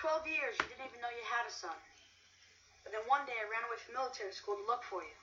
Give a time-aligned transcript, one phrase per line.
[0.00, 1.76] 12 years, you didn't even know you had a son.
[2.82, 5.16] But then one day I ran away from military school to look for you.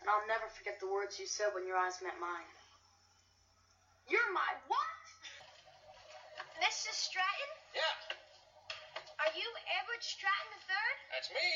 [0.00, 2.46] And I'll never forget the words you said when your eyes met mine.
[4.06, 5.02] You're my what?
[6.62, 6.94] Mrs.
[6.94, 7.50] Stratton?
[7.74, 8.14] Yeah,
[9.26, 9.46] Are you
[9.82, 10.90] Edward Stratton III?
[11.10, 11.50] that's me.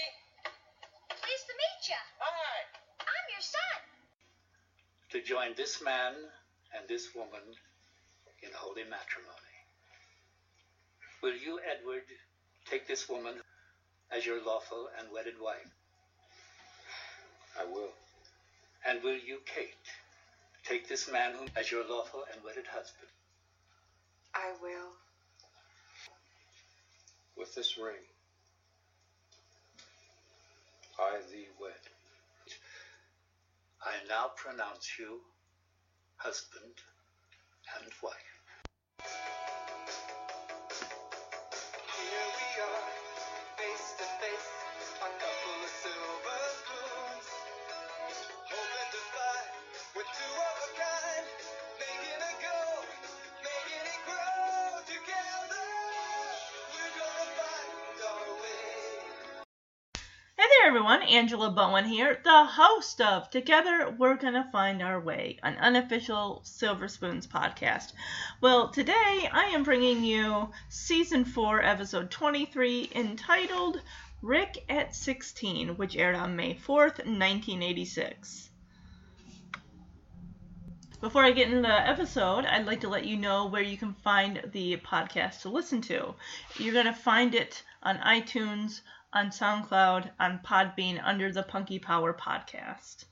[1.22, 2.02] Pleased to meet you.
[2.18, 2.58] Hi.
[3.06, 3.78] I'm your son.
[5.14, 6.14] to join this man
[6.74, 7.42] and this woman
[8.42, 9.51] in holy matrimony.
[11.22, 12.02] Will you, Edward,
[12.68, 13.34] take this woman
[14.10, 15.70] as your lawful and wedded wife?
[17.56, 17.92] I will.
[18.84, 19.76] And will you, Kate,
[20.64, 23.08] take this man whom as your lawful and wedded husband?
[24.34, 24.90] I will.
[27.36, 28.02] With this ring,
[30.98, 31.72] I thee wed.
[33.84, 35.20] I now pronounce you
[36.16, 36.74] husband
[37.78, 39.61] and wife.
[42.54, 42.91] Here
[60.64, 61.02] Everyone.
[61.02, 66.86] Angela Bowen here, the host of Together We're Gonna Find Our Way, an unofficial Silver
[66.86, 67.92] Spoons podcast.
[68.40, 73.82] Well, today I am bringing you season 4, episode 23, entitled
[74.22, 78.50] Rick at 16, which aired on May 4th, 1986.
[81.00, 83.94] Before I get into the episode, I'd like to let you know where you can
[83.94, 86.14] find the podcast to listen to.
[86.58, 88.82] You're going to find it on iTunes,
[89.12, 93.04] on SoundCloud, on Podbean under the Punky Power Podcast.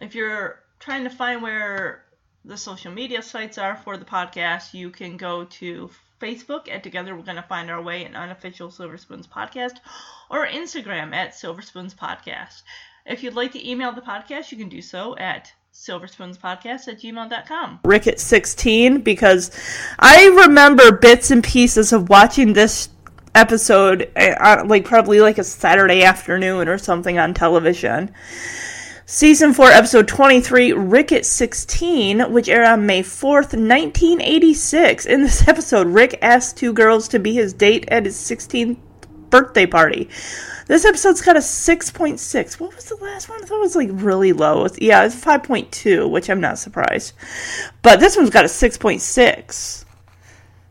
[0.00, 2.04] If you're trying to find where
[2.44, 7.16] the social media sites are for the podcast, you can go to Facebook at Together
[7.16, 9.76] We're Gonna Find Our Way, an unofficial Silver Spoons podcast,
[10.30, 12.62] or Instagram at Silver Spoons Podcast.
[13.06, 17.80] If you'd like to email the podcast, you can do so at silverspoonspodcast at gmail.com.
[17.84, 19.50] Rick at 16 because
[19.98, 22.88] I remember bits and pieces of watching this
[23.34, 28.12] episode uh, like probably like a Saturday afternoon or something on television.
[29.06, 35.04] Season 4, episode 23, Rick at 16, which aired on May 4th, 1986.
[35.04, 38.76] In this episode, Rick asks two girls to be his date at his 16th
[39.28, 40.08] birthday party.
[40.68, 42.60] This episode's got a 6.6.
[42.60, 43.42] What was the last one?
[43.42, 44.68] I thought it was like really low.
[44.78, 47.14] Yeah, it's 5.2, which I'm not surprised.
[47.82, 49.84] But this one's got a 6.6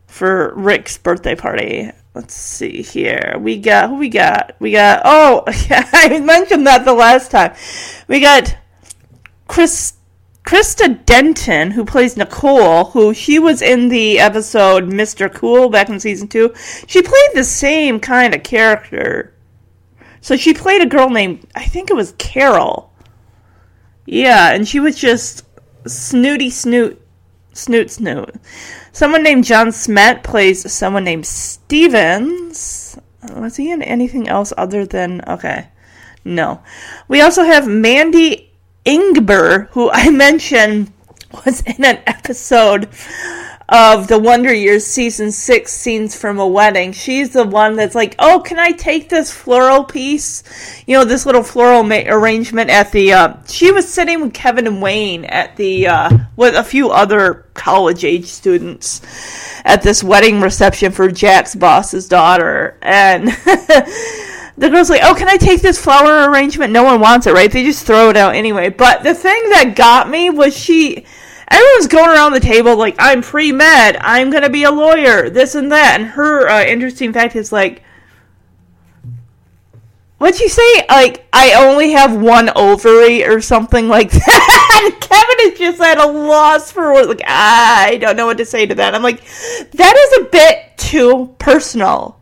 [0.06, 1.90] for Rick's birthday party.
[2.20, 3.36] Let's see here.
[3.40, 4.54] We got who we got?
[4.58, 7.54] We got oh yeah, I mentioned that the last time.
[8.08, 8.58] We got
[9.48, 9.94] Chris
[10.44, 15.32] Christa Denton, who plays Nicole, who she was in the episode Mr.
[15.32, 16.52] Cool back in season two.
[16.86, 19.34] She played the same kind of character.
[20.20, 22.92] So she played a girl named I think it was Carol.
[24.04, 25.46] Yeah, and she was just
[25.86, 27.00] snooty snoot
[27.54, 28.34] snoot snoot.
[28.92, 32.98] Someone named John Smet plays someone named Stevens.
[33.34, 35.68] Was he in anything else other than okay?
[36.24, 36.62] No.
[37.08, 38.52] We also have Mandy
[38.84, 40.92] Ingber, who I mentioned
[41.44, 42.88] was in an episode
[43.70, 46.92] of the Wonder Years season six scenes from a wedding.
[46.92, 50.42] She's the one that's like, "Oh, can I take this floral piece?
[50.86, 54.66] You know, this little floral ma- arrangement at the." Uh, she was sitting with Kevin
[54.66, 59.02] and Wayne at the uh, with a few other college age students
[59.64, 63.30] at this wedding reception for Jack's boss's daughter, and.
[64.58, 67.50] The girl's like, "Oh, can I take this flower arrangement?" No one wants it, right?
[67.50, 68.68] They just throw it out anyway.
[68.68, 71.06] But the thing that got me was she
[71.50, 75.54] everyone's going around the table like I'm pre med, I'm gonna be a lawyer, this
[75.54, 76.00] and that.
[76.00, 77.82] And her uh, interesting fact is like,
[80.18, 80.86] what'd she say?
[80.88, 84.98] Like I only have one ovary or something like that.
[85.00, 87.08] Kevin is just at a loss for words.
[87.08, 88.94] Like I don't know what to say to that.
[88.94, 89.24] I'm like,
[89.72, 92.20] that is a bit too personal.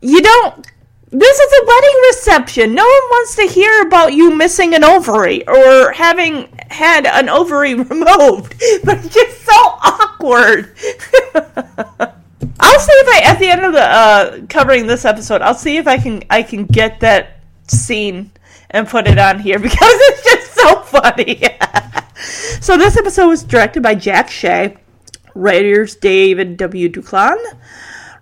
[0.00, 0.66] You don't.
[1.10, 2.74] This is a wedding reception.
[2.74, 7.74] No one wants to hear about you missing an ovary or having had an ovary
[7.76, 8.54] removed.
[8.84, 10.76] But it's just so awkward.
[12.60, 15.78] I'll see if I, at the end of the uh, covering this episode, I'll see
[15.78, 18.30] if I can I can get that scene
[18.70, 21.42] and put it on here because it's just so funny.
[22.60, 24.76] so this episode was directed by Jack Shea,
[25.34, 26.90] writers David W.
[26.90, 27.38] Duclon.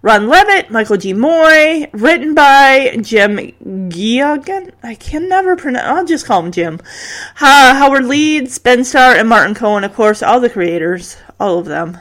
[0.06, 1.12] Ron Leavitt, Michael G.
[1.12, 3.38] Moye, written by Jim
[3.91, 4.70] Geoghegan.
[4.81, 5.85] I can never pronounce.
[5.85, 6.79] I'll just call him Jim.
[7.35, 9.82] Ha- Howard Leeds, Ben Starr, and Martin Cohan.
[9.82, 11.99] Of course, all the creators, all of them.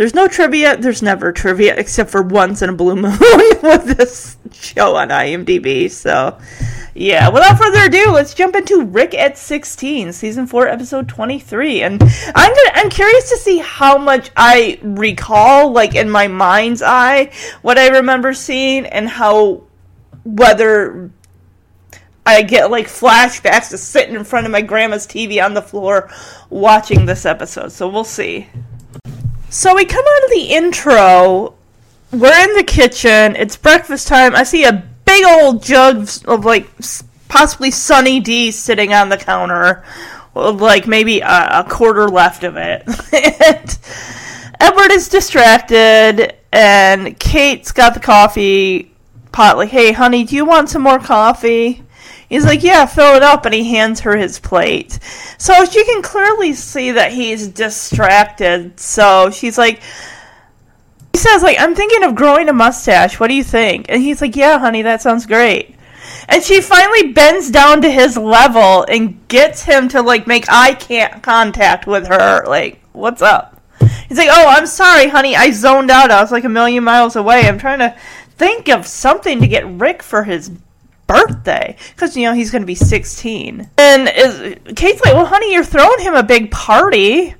[0.00, 0.78] There's no trivia.
[0.78, 3.18] There's never trivia except for once in a blue moon
[3.62, 5.90] with this show on IMDb.
[5.90, 6.38] So,
[6.94, 7.28] yeah.
[7.28, 11.82] Without further ado, let's jump into Rick at 16, season four, episode 23.
[11.82, 16.80] And I'm gonna, I'm curious to see how much I recall, like in my mind's
[16.80, 17.30] eye,
[17.60, 19.64] what I remember seeing, and how
[20.24, 21.10] whether
[22.24, 26.10] I get like flashbacks to sitting in front of my grandma's TV on the floor
[26.48, 27.70] watching this episode.
[27.72, 28.48] So we'll see.
[29.50, 31.54] So we come out of the intro.
[32.12, 33.34] We're in the kitchen.
[33.34, 34.36] It's breakfast time.
[34.36, 36.70] I see a big old jug of like
[37.26, 39.84] possibly Sunny D sitting on the counter,
[40.34, 42.84] with like maybe a, a quarter left of it.
[43.12, 43.78] and
[44.60, 48.92] Edward is distracted, and Kate's got the coffee
[49.32, 49.56] pot.
[49.56, 51.82] Like, hey, honey, do you want some more coffee?
[52.30, 55.00] He's like, yeah, fill it up, and he hands her his plate.
[55.36, 58.78] So she can clearly see that he's distracted.
[58.78, 59.82] So she's like,
[61.12, 63.18] he says, like, I'm thinking of growing a mustache.
[63.18, 63.86] What do you think?
[63.88, 65.74] And he's like, yeah, honey, that sounds great.
[66.28, 70.74] And she finally bends down to his level and gets him to like make eye
[71.22, 72.44] contact with her.
[72.46, 73.60] Like, what's up?
[74.08, 75.34] He's like, oh, I'm sorry, honey.
[75.34, 76.12] I zoned out.
[76.12, 77.48] I was like a million miles away.
[77.48, 77.96] I'm trying to
[78.36, 80.50] think of something to get Rick for his
[81.10, 81.76] birthday.
[81.94, 85.64] Because you know he's going to be 16 and is, kate's like well honey you're
[85.64, 87.34] throwing him a big party.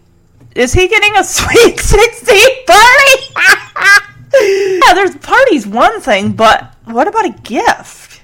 [0.54, 4.06] Is he getting a sweet 16 party?
[4.32, 8.22] Yeah there's parties one thing but what about a gift?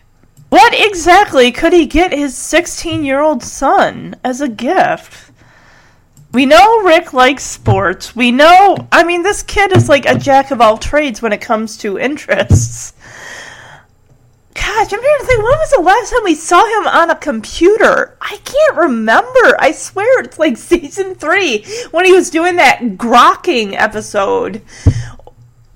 [0.48, 5.32] What exactly could he get his 16 year old son as a gift?
[6.32, 8.14] We know Rick likes sports.
[8.14, 11.40] We know, I mean, this kid is like a jack of all trades when it
[11.40, 12.92] comes to interests.
[14.56, 15.42] Gosh, I'm trying to think.
[15.42, 18.16] When was the last time we saw him on a computer?
[18.22, 19.54] I can't remember.
[19.58, 24.62] I swear it's like season three when he was doing that grokking episode,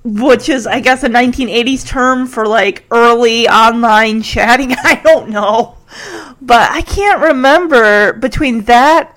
[0.02, 4.72] which is, I guess, a 1980s term for like early online chatting.
[4.84, 5.76] I don't know.
[6.40, 9.14] But I can't remember between that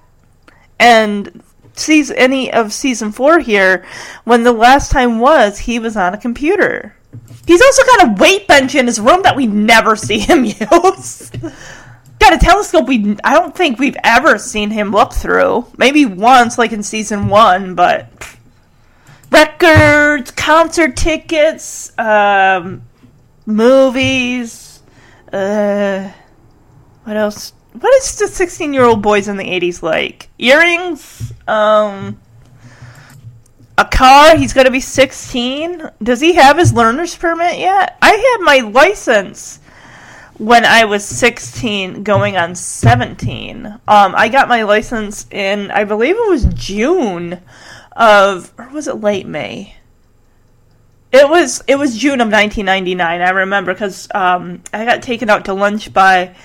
[0.77, 1.41] and
[1.73, 3.85] season, any of season four here
[4.25, 6.95] when the last time was he was on a computer.
[7.45, 11.31] He's also got a weight bench in his room that we never see him use.
[12.19, 15.67] got a telescope we I don't think we've ever seen him look through.
[15.77, 18.07] Maybe once, like in season one, but
[19.29, 22.83] records, concert tickets, um,
[23.45, 24.81] movies.
[25.31, 26.11] Uh,
[27.03, 27.53] what else?
[27.73, 30.29] What is the sixteen-year-old boys in the eighties like?
[30.37, 31.33] Earrings.
[31.47, 32.19] Um,
[33.77, 34.37] a car.
[34.37, 35.89] He's going to be 16.
[36.01, 37.97] Does he have his learner's permit yet?
[38.01, 39.59] I had my license
[40.37, 43.65] when I was 16, going on 17.
[43.65, 47.39] Um, I got my license in, I believe it was June
[47.91, 49.75] of, or was it late May?
[51.11, 53.21] It was it was June of 1999.
[53.21, 56.35] I remember because um, I got taken out to lunch by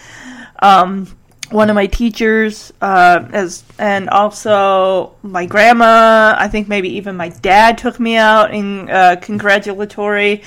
[0.59, 1.18] um,
[1.51, 6.35] one of my teachers, uh, as and also my grandma.
[6.39, 10.43] I think maybe even my dad took me out in uh, congratulatory.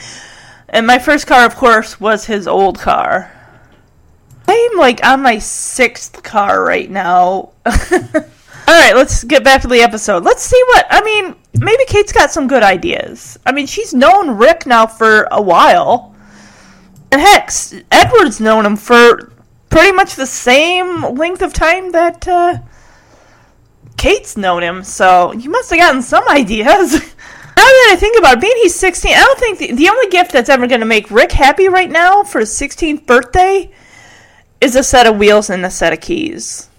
[0.69, 3.31] And my first car, of course, was his old car.
[4.48, 7.51] I'm like on my sixth car right now.
[7.65, 10.24] All right, let's get back to the episode.
[10.24, 11.36] Let's see what I mean.
[11.56, 13.38] Maybe Kate's got some good ideas.
[13.45, 16.16] I mean, she's known Rick now for a while.
[17.11, 17.52] And heck,
[17.92, 19.31] Edward's known him for
[19.71, 22.59] pretty much the same length of time that uh,
[23.97, 26.94] Kate's known him, so you must have gotten some ideas.
[26.94, 26.99] now
[27.56, 30.33] that I think about it, being he's 16, I don't think the, the only gift
[30.33, 33.71] that's ever going to make Rick happy right now for his 16th birthday
[34.59, 36.69] is a set of wheels and a set of keys.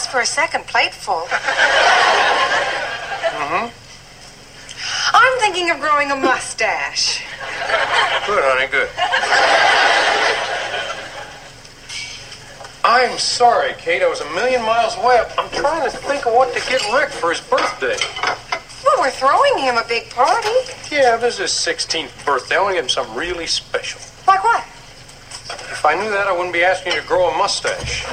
[0.00, 1.28] Asked for a second plateful.
[3.36, 3.68] Mm-hmm.
[5.14, 7.22] I'm thinking of growing a mustache.
[8.26, 8.88] Good, honey, good.
[12.82, 14.00] I'm sorry, Kate.
[14.02, 15.20] I was a million miles away.
[15.36, 17.98] I'm trying to think of what to get Rick for his birthday.
[18.82, 20.48] Well, we're throwing him a big party.
[20.90, 22.56] Yeah, this is his 16th birthday.
[22.56, 24.00] I want to get him something really special.
[24.26, 24.64] Like what?
[25.70, 28.04] If I knew that, I wouldn't be asking you to grow a mustache.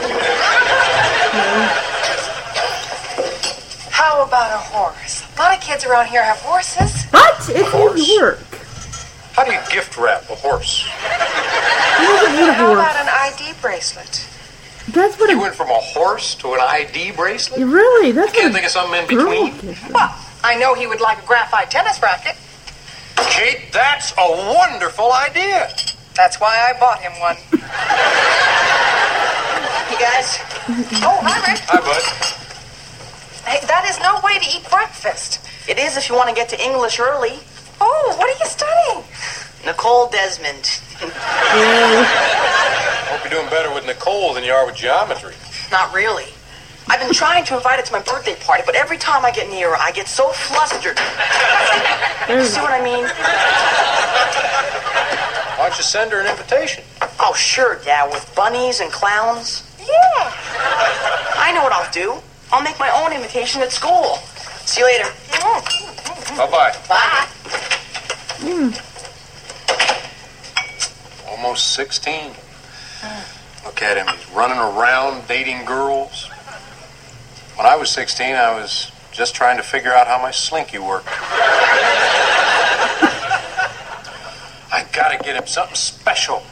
[3.91, 5.23] How about a horse?
[5.37, 7.05] A lot of kids around here have horses.
[7.11, 7.35] What?
[7.49, 7.99] It's Horse?
[8.07, 8.39] his work.
[9.33, 10.83] How do you gift wrap a horse?
[10.85, 12.79] He doesn't need a How horse.
[12.79, 14.25] about an ID bracelet?
[14.89, 17.59] That's what You a went from a horse to an ID bracelet?
[17.59, 18.11] really.
[18.13, 19.75] That's Can't what think of something in between?
[19.93, 22.35] Well, I know he would like a graphite tennis racket.
[23.17, 25.69] Kate, that's a wonderful idea.
[26.17, 27.37] That's why I bought him one.
[29.93, 30.41] you guys?
[31.05, 31.61] Oh, hi, Rick.
[31.69, 32.01] Hi, bud.
[33.45, 35.45] Hey, that is no way to eat breakfast.
[35.69, 37.37] It is if you want to get to English early.
[37.79, 39.05] Oh, what are you studying?
[39.63, 40.81] Nicole Desmond.
[43.13, 45.35] Hope you're doing better with Nicole than you are with geometry.
[45.71, 46.33] Not really.
[46.89, 49.51] I've been trying to invite it to my birthday party, but every time I get
[49.51, 50.97] near her, I get so flustered.
[52.27, 53.07] You see what I mean?
[55.57, 56.83] Why don't you send her an invitation?
[57.19, 59.63] Oh, sure, Dad, with bunnies and clowns.
[59.79, 60.31] Yeah.
[61.35, 62.21] I know what I'll do.
[62.51, 64.17] I'll make my own invitation at school.
[64.67, 65.09] See you later.
[66.37, 66.75] Bye-bye.
[66.87, 67.27] Bye.
[68.37, 68.69] Hmm.
[71.27, 72.33] Almost 16.
[73.65, 74.05] Look at him.
[74.15, 76.29] He's running around dating girls.
[77.55, 81.07] When I was 16, I was just trying to figure out how my slinky worked.
[84.77, 86.43] I gotta get him something special.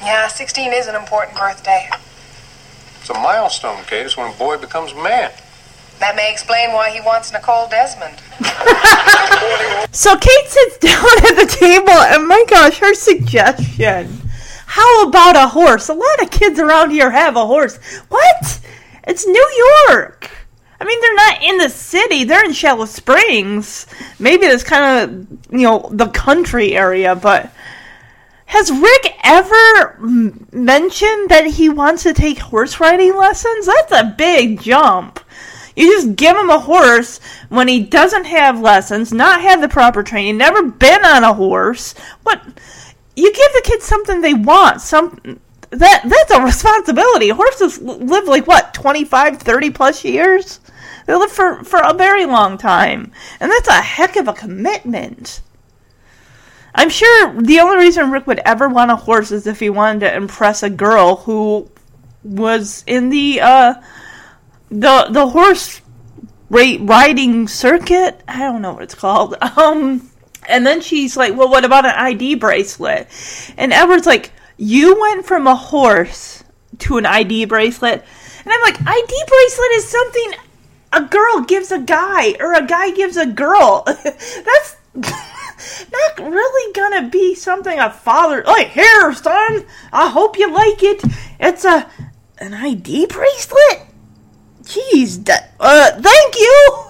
[0.00, 1.88] Yeah, 16 is an important birthday.
[3.00, 4.04] It's a milestone, Kate.
[4.04, 5.30] It's when a boy becomes a man.
[6.00, 8.20] That may explain why he wants Nicole Desmond.
[9.90, 14.20] So Kate sits down at the table, and my gosh, her suggestion.
[14.66, 15.88] How about a horse?
[15.88, 17.78] A lot of kids around here have a horse.
[18.08, 18.60] What?
[19.04, 20.30] It's New York.
[20.80, 22.24] I mean, they're not in the city.
[22.24, 23.86] They're in Shallow Springs.
[24.18, 27.50] Maybe it's kind of, you know, the country area, but
[28.48, 33.66] has Rick ever mentioned that he wants to take horse riding lessons?
[33.66, 35.20] That's a big jump.
[35.76, 40.02] You just give him a horse when he doesn't have lessons, not have the proper
[40.02, 41.94] training, never been on a horse.
[42.22, 42.42] What?
[43.14, 44.80] You give the kids something they want.
[44.80, 47.28] Some that that's a responsibility.
[47.28, 50.60] Horses live like what, 25, 30 plus years?
[51.04, 53.12] They live for for a very long time.
[53.40, 55.42] And that's a heck of a commitment.
[56.74, 60.00] I'm sure the only reason Rick would ever want a horse is if he wanted
[60.00, 61.70] to impress a girl who
[62.22, 63.74] was in the uh
[64.70, 65.80] the the horse
[66.50, 68.22] riding circuit.
[68.28, 69.36] I don't know what it's called.
[69.56, 70.10] Um,
[70.48, 73.08] and then she's like, "Well, what about an ID bracelet?"
[73.56, 76.44] And Edward's like, "You went from a horse
[76.78, 78.04] to an ID bracelet,"
[78.44, 80.34] and I'm like, "ID bracelet is something
[80.92, 83.84] a girl gives a guy, or a guy gives a girl.
[83.86, 84.76] That's."
[85.90, 89.64] Not really gonna be something a father like here, son.
[89.92, 91.02] I hope you like it.
[91.40, 91.90] It's a
[92.38, 93.88] an ID bracelet.
[94.62, 96.84] Jeez, uh, thank you.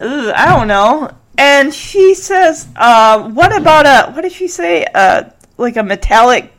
[0.34, 1.10] I don't know.
[1.38, 4.84] And she says, uh, what about a, what did she say?
[4.84, 6.52] Uh, like a metallic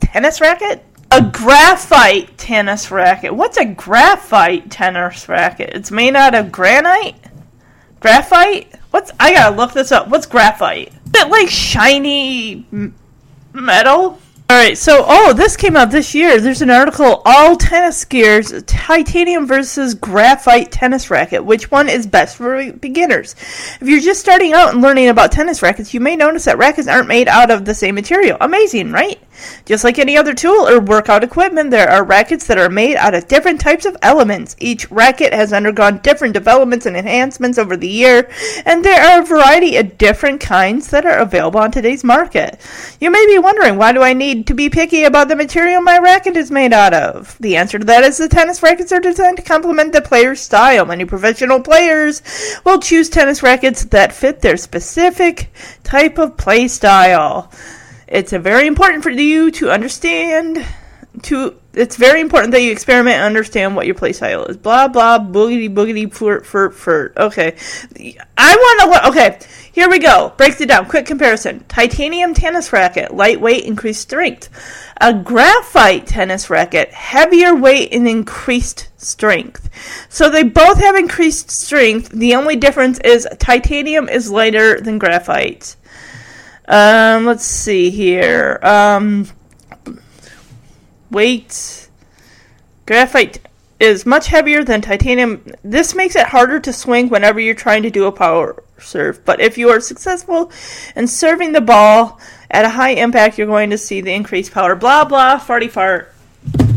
[0.00, 0.84] tennis racket?
[1.10, 3.34] A graphite tennis racket.
[3.34, 5.70] What's a graphite tennis racket?
[5.74, 7.16] It's made out of granite?
[8.00, 8.72] Graphite?
[8.92, 10.08] What's, I gotta look this up.
[10.08, 10.88] What's graphite?
[10.88, 12.94] Is it like shiny m-
[13.52, 14.20] metal?
[14.50, 16.38] Alright, so, oh, this came out this year.
[16.38, 21.42] There's an article, All Tennis Gears, Titanium versus Graphite Tennis Racket.
[21.42, 23.34] Which one is best for beginners?
[23.80, 26.86] If you're just starting out and learning about tennis rackets, you may notice that rackets
[26.86, 28.36] aren't made out of the same material.
[28.42, 29.18] Amazing, right?
[29.64, 33.14] Just like any other tool or workout equipment, there are rackets that are made out
[33.14, 34.56] of different types of elements.
[34.58, 38.30] Each racket has undergone different developments and enhancements over the year,
[38.64, 42.60] and there are a variety of different kinds that are available on today's market.
[43.00, 45.98] You may be wondering, why do I need to be picky about the material my
[45.98, 47.36] racket is made out of?
[47.40, 50.84] The answer to that is the tennis rackets are designed to complement the player's style.
[50.84, 52.22] Many professional players
[52.64, 57.50] will choose tennis rackets that fit their specific type of play style.
[58.12, 60.66] It's very important for you to understand
[61.22, 64.58] to it's very important that you experiment and understand what your play style is.
[64.58, 67.16] Blah blah boogity boogity flirt flirt flirt.
[67.16, 67.56] Okay.
[68.36, 69.38] I wanna what okay,
[69.72, 70.34] here we go.
[70.36, 70.90] Breaks it down.
[70.90, 71.64] Quick comparison.
[71.68, 74.50] Titanium tennis racket, lightweight, increased strength.
[75.00, 79.70] A graphite tennis racket, heavier weight and increased strength.
[80.10, 82.10] So they both have increased strength.
[82.10, 85.76] The only difference is titanium is lighter than graphite.
[86.66, 88.58] Um, let's see here.
[88.62, 89.28] Um,
[91.10, 91.88] weight.
[92.86, 93.40] Graphite
[93.80, 95.44] is much heavier than titanium.
[95.64, 99.24] This makes it harder to swing whenever you're trying to do a power serve.
[99.24, 100.52] But if you are successful
[100.94, 104.76] in serving the ball at a high impact, you're going to see the increased power.
[104.76, 106.14] Blah blah, farty fart.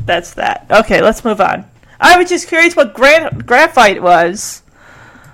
[0.05, 0.65] That's that.
[0.69, 1.65] Okay, let's move on.
[1.99, 4.63] I was just curious what gra- graphite was,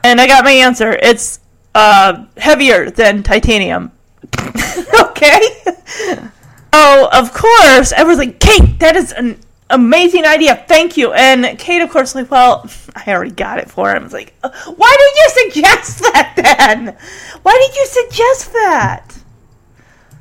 [0.03, 0.91] and I got my answer.
[0.91, 1.39] It's
[1.73, 3.91] uh, heavier than titanium.
[4.99, 5.41] okay.
[6.73, 7.91] Oh, of course.
[7.91, 10.63] Everyone's like, Kate, that is an amazing idea.
[10.67, 11.13] Thank you.
[11.13, 14.05] And Kate, of course, like, well, I already got it for him.
[14.05, 16.97] It's like, "Uh, why did you suggest that then?
[17.43, 19.17] Why did you suggest that?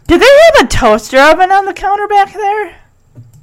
[0.07, 2.77] Do they have a toaster oven on the counter back there?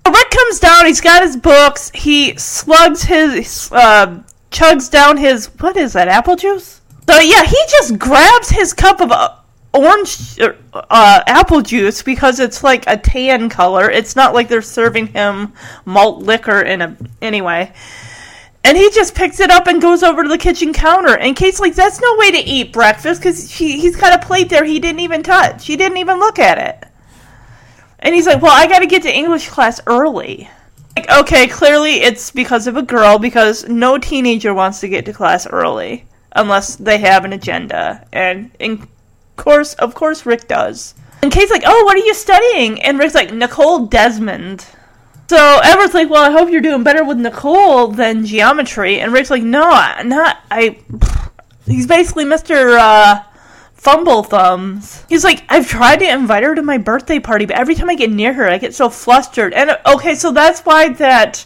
[0.06, 0.86] Rick comes down.
[0.86, 1.92] He's got his books.
[1.94, 4.22] He slugs his, uh,
[4.52, 6.08] chugs down his what is that?
[6.08, 6.82] Apple juice.
[7.10, 9.36] So yeah, he just grabs his cup of uh,
[9.74, 13.90] orange uh, apple juice because it's like a tan color.
[13.90, 15.54] It's not like they're serving him
[15.86, 17.74] malt liquor in a anyway.
[18.64, 21.18] And he just picks it up and goes over to the kitchen counter.
[21.18, 24.66] And Kate's like, "That's no way to eat breakfast because he's got a plate there
[24.66, 25.66] he didn't even touch.
[25.66, 26.86] He didn't even look at it."
[28.00, 30.50] And he's like, "Well, I got to get to English class early."
[30.98, 35.14] Like, okay, clearly it's because of a girl because no teenager wants to get to
[35.14, 38.04] class early unless they have an agenda.
[38.12, 38.88] And in
[39.38, 40.94] course, of course, Rick does.
[41.22, 44.66] And Kate's like, "Oh, what are you studying?" And Rick's like, "Nicole Desmond."
[45.30, 49.32] So Edward's like, "Well, I hope you're doing better with Nicole than geometry." And Rick's
[49.32, 49.70] like, "No,
[50.04, 50.80] not I."
[51.66, 53.24] He's basically Mister uh,
[53.74, 55.04] Fumble Thumbs.
[55.10, 57.96] He's like, "I've tried to invite her to my birthday party, but every time I
[57.96, 61.46] get near her, I get so flustered." And okay, so that's why that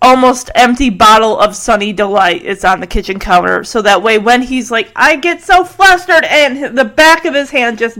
[0.00, 3.64] almost empty bottle of Sunny Delight is on the kitchen counter.
[3.64, 7.50] So that way, when he's like, I get so flustered, and the back of his
[7.50, 7.98] hand just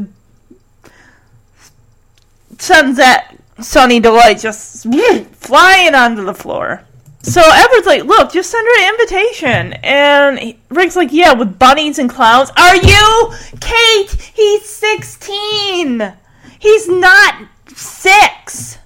[2.58, 4.86] sends that Sunny Delight just
[5.34, 6.84] flying onto the floor.
[7.22, 9.72] So Edward's like, look, just send her an invitation.
[9.84, 12.50] And Rick's like, yeah, with bunnies and clowns.
[12.56, 13.32] Are you?
[13.60, 16.14] Kate, he's 16.
[16.60, 18.78] He's not six.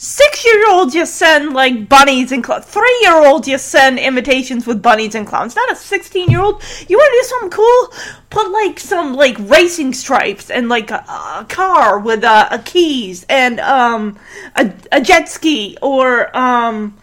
[0.00, 2.66] Six year old you send like bunnies and clowns.
[2.66, 5.56] Three year old you send invitations with bunnies and clowns.
[5.56, 6.62] Not a sixteen year old.
[6.88, 7.92] You want to do something cool?
[8.30, 13.26] Put like some like racing stripes and like a, a car with uh, a keys
[13.28, 14.16] and um
[14.54, 16.96] a, a jet ski or um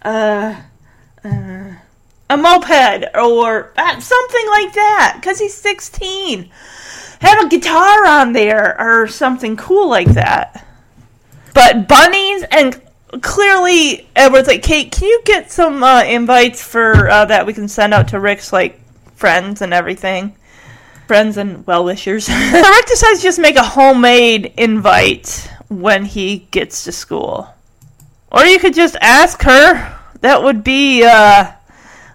[0.00, 0.58] uh,
[1.22, 1.72] uh
[2.30, 6.48] a moped or uh, something like that because he's sixteen.
[7.20, 10.64] Have a guitar on there or something cool like that.
[11.58, 12.80] But bunnies and
[13.20, 17.66] clearly Edward's like, Kate, can you get some uh, invites for uh, that we can
[17.66, 18.80] send out to Rick's like
[19.16, 20.36] friends and everything,
[21.08, 22.28] friends and well wishers.
[22.52, 27.48] Rick decides to just make a homemade invite when he gets to school,
[28.30, 29.98] or you could just ask her.
[30.20, 31.50] That would be uh,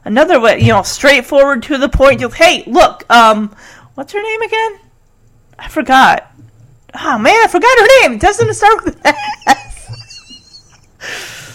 [0.05, 2.21] another way, you know, straightforward to the point.
[2.21, 3.53] Just, hey, look, um,
[3.95, 4.79] what's her name again?
[5.59, 6.32] I forgot.
[6.95, 8.19] Oh man, I forgot her name.
[8.19, 9.79] Doesn't start with S?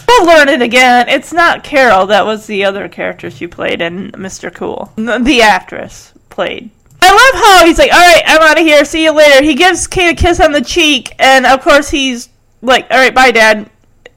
[0.07, 1.07] We'll learn it again.
[1.07, 2.07] It's not Carol.
[2.07, 4.53] That was the other character she played in Mr.
[4.53, 4.91] Cool.
[4.95, 6.71] The actress played.
[7.01, 8.83] I love how he's like, all right, I'm out of here.
[8.85, 9.43] See you later.
[9.43, 12.29] He gives Kate a kiss on the cheek, and of course he's
[12.61, 13.69] like, all right, bye, Dad.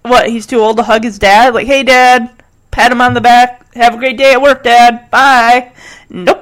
[0.03, 0.29] What?
[0.29, 1.55] He's too old to hug his dad.
[1.55, 2.31] Like, hey, Dad.
[2.73, 3.73] Pat him on the back.
[3.75, 5.11] Have a great day at work, Dad.
[5.11, 5.73] Bye.
[6.09, 6.42] Nope.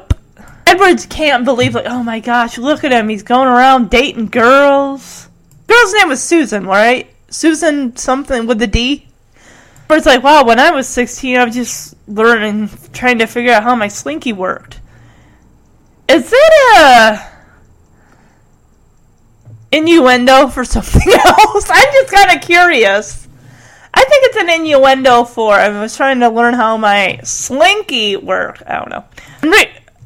[0.70, 3.09] Edwards can't believe, like, oh my gosh, look at him.
[3.09, 5.28] He's going around dating girls.
[5.66, 7.12] Girl's name was Susan, right?
[7.28, 9.09] Susan something with the D.
[9.87, 13.64] Edward's like, wow, when I was 16, I was just learning, trying to figure out
[13.64, 14.80] how my slinky worked.
[16.09, 17.26] Is that
[19.72, 21.68] a innuendo for something else?
[21.68, 23.26] I'm just kind of curious.
[23.92, 28.62] I think it's an innuendo for I was trying to learn how my slinky worked.
[28.64, 29.04] I don't know.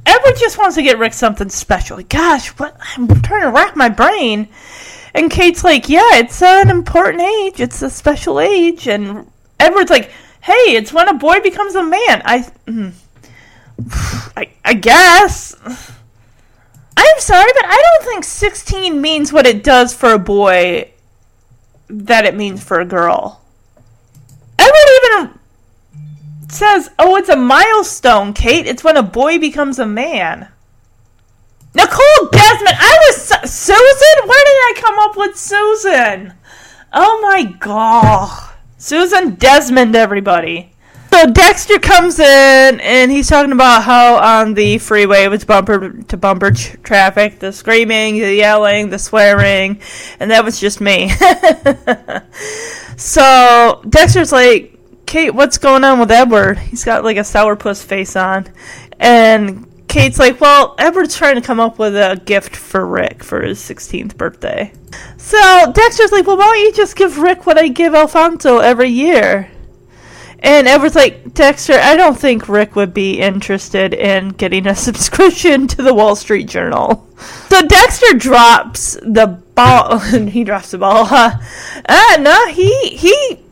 [0.06, 2.00] Edward just wants to get Rick something special.
[2.08, 2.76] Gosh, what?
[2.96, 4.48] I'm trying to rack my brain.
[5.14, 7.60] And Kate's like, yeah, it's an important age.
[7.60, 8.88] It's a special age.
[8.88, 12.22] And Edward's like, hey, it's when a boy becomes a man.
[12.24, 12.92] I, mm,
[14.36, 15.54] I, I guess.
[16.96, 20.90] I'm sorry, but I don't think 16 means what it does for a boy
[21.88, 23.40] that it means for a girl.
[24.58, 25.38] Edward even
[26.54, 28.66] says, "Oh, it's a milestone, Kate.
[28.66, 30.48] It's when a boy becomes a man."
[31.74, 32.76] Nicole Desmond.
[32.78, 34.28] I was Su- Susan.
[34.28, 36.34] Where did I come up with Susan?
[36.92, 40.70] Oh my god, Susan Desmond, everybody.
[41.14, 46.02] So Dexter comes in and he's talking about how on the freeway it was bumper
[46.02, 49.80] to bumper tr- traffic, the screaming, the yelling, the swearing,
[50.18, 51.10] and that was just me.
[52.96, 54.73] so Dexter's like,
[55.14, 56.58] Kate, what's going on with Edward?
[56.58, 58.48] He's got like a sourpuss face on.
[58.98, 63.40] And Kate's like, well, Edward's trying to come up with a gift for Rick for
[63.40, 64.72] his 16th birthday.
[65.16, 68.88] So Dexter's like, well, why don't you just give Rick what I give Alfonso every
[68.88, 69.48] year?
[70.40, 75.68] And Edward's like, Dexter, I don't think Rick would be interested in getting a subscription
[75.68, 77.08] to the Wall Street Journal.
[77.50, 79.98] So Dexter drops the ball.
[80.26, 81.04] he drops the ball.
[81.04, 81.38] Huh?
[81.88, 83.43] Uh, no, he he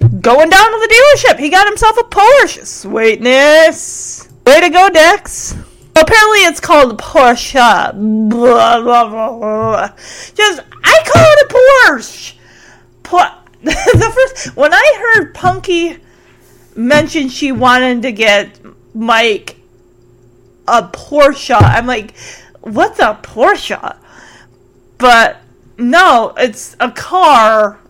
[0.00, 1.38] going down to the dealership.
[1.38, 2.66] He got himself a Porsche.
[2.66, 4.28] Sweetness.
[4.46, 5.54] Way to go, Dex.
[5.96, 7.92] Apparently, it's called Porsche.
[8.28, 9.88] Blah, blah, blah, blah.
[10.34, 12.34] Just, I call it a Porsche.
[13.02, 15.98] Po- the first when I heard Punky
[16.74, 18.58] mention she wanted to get
[18.94, 19.56] Mike
[20.66, 22.14] a Porsche, I'm like,
[22.62, 23.96] what's a Porsche?
[24.96, 25.38] But
[25.76, 27.80] no, it's a car.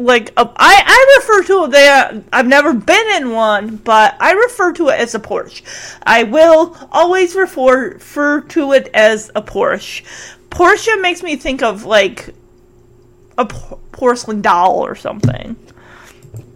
[0.00, 2.24] Like a, I, I refer to it there.
[2.32, 5.62] I've never been in one, but I refer to it as a Porsche.
[6.02, 10.02] I will always refer refer to it as a Porsche.
[10.50, 12.34] Porsche makes me think of like
[13.36, 15.56] a por- porcelain doll or something.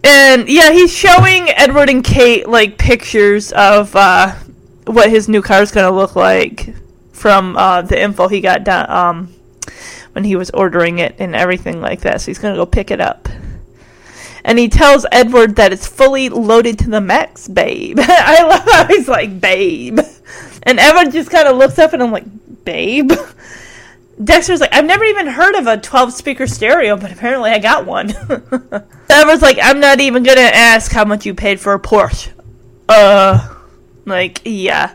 [0.02, 4.34] And yeah, he's showing Edward and Kate like pictures of uh,
[4.86, 6.74] what his new car is gonna look like
[7.12, 9.34] from uh, the info he got done um,
[10.14, 12.20] when he was ordering it and everything like that.
[12.20, 13.28] So he's gonna go pick it up.
[14.44, 17.98] And he tells Edward that it's fully loaded to the max, babe.
[18.02, 19.98] I love how he's like, babe.
[20.62, 23.12] And Edward just kind of looks up and I'm like, babe?
[24.22, 27.84] Dexter's like, I've never even heard of a 12 speaker stereo, but apparently I got
[27.84, 28.10] one.
[29.10, 32.30] Edward's like, I'm not even gonna ask how much you paid for a Porsche.
[32.88, 33.54] Uh,
[34.04, 34.94] like, yeah.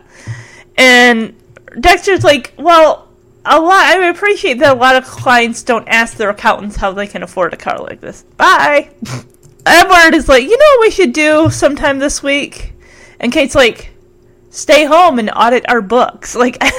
[0.78, 1.36] And
[1.80, 3.09] Dexter's like, well,
[3.46, 7.08] a lot, I appreciate that a lot of clients don't ask their accountants how they
[7.08, 8.24] can afford a car like this.
[8.38, 8.90] Bye.
[9.66, 12.74] Edward is like, you know what we should do sometime this week?
[13.20, 13.92] And Kate's like,
[14.50, 16.36] stay home and audit our books.
[16.36, 16.70] Like, all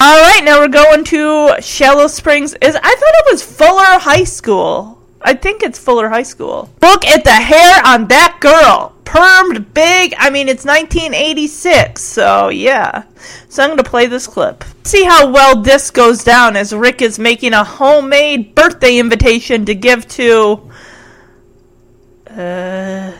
[0.00, 2.54] right, now we're going to Shallow Springs.
[2.60, 4.97] Is I thought it was Fuller High School.
[5.22, 6.70] I think it's Fuller High School.
[6.80, 8.94] Look at the hair on that girl.
[9.04, 10.14] Permed big.
[10.18, 13.04] I mean, it's 1986, so yeah.
[13.48, 14.64] So I'm going to play this clip.
[14.84, 19.74] See how well this goes down as Rick is making a homemade birthday invitation to
[19.74, 20.70] give to.
[22.30, 23.12] Uh.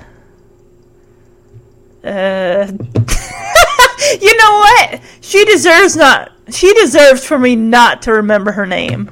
[2.05, 2.71] Uh.
[4.21, 5.01] you know what?
[5.21, 6.33] She deserves not.
[6.51, 9.11] She deserves for me not to remember her name.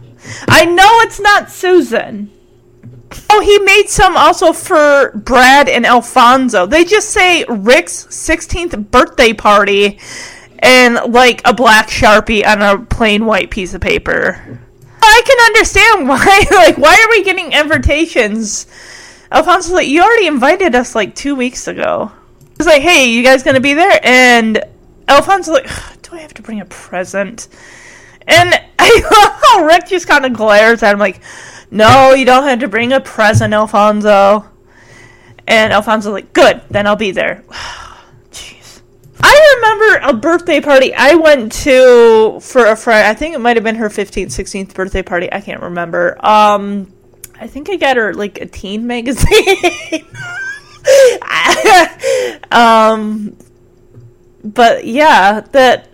[0.48, 2.30] I know it's not Susan.
[3.30, 6.66] Oh, he made some also for Brad and Alfonso.
[6.66, 9.98] They just say Rick's 16th birthday party
[10.58, 14.60] and like a black sharpie on a plain white piece of paper.
[15.02, 16.44] I can understand why.
[16.50, 18.66] Like, why are we getting invitations?
[19.30, 22.10] Alfonso's like, you already invited us like two weeks ago.
[22.58, 24.00] He's like, hey, you guys gonna be there?
[24.02, 24.64] And
[25.08, 27.48] Alfonso's like, do I have to bring a present?
[28.26, 31.20] And I love how Rick just kind of glares at him like,
[31.70, 34.46] no, you don't have to bring a present, Alfonso.
[35.46, 37.44] And Alfonso's like, good, then I'll be there.
[38.30, 38.80] Jeez.
[39.20, 43.06] I remember a birthday party I went to for a friend.
[43.06, 45.32] I think it might have been her 15th, 16th birthday party.
[45.32, 46.24] I can't remember.
[46.24, 46.92] Um,
[47.38, 49.26] I think I got her like a teen magazine.
[52.50, 53.36] um,
[54.44, 55.88] but yeah, that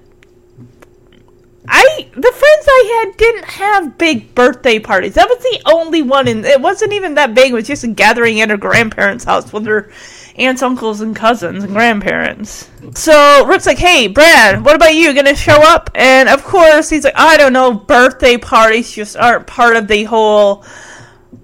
[1.68, 5.14] I the friends I had didn't have big birthday parties.
[5.14, 7.52] That was the only one, and it wasn't even that big.
[7.52, 9.90] It was just a gathering at her grandparents' house with her
[10.36, 12.68] aunts, uncles, and cousins and grandparents.
[12.94, 15.14] So Rick's like, "Hey, Brad, what about you?
[15.14, 17.72] Gonna show up?" And of course, he's like, "I don't know.
[17.72, 20.64] Birthday parties just aren't part of the whole."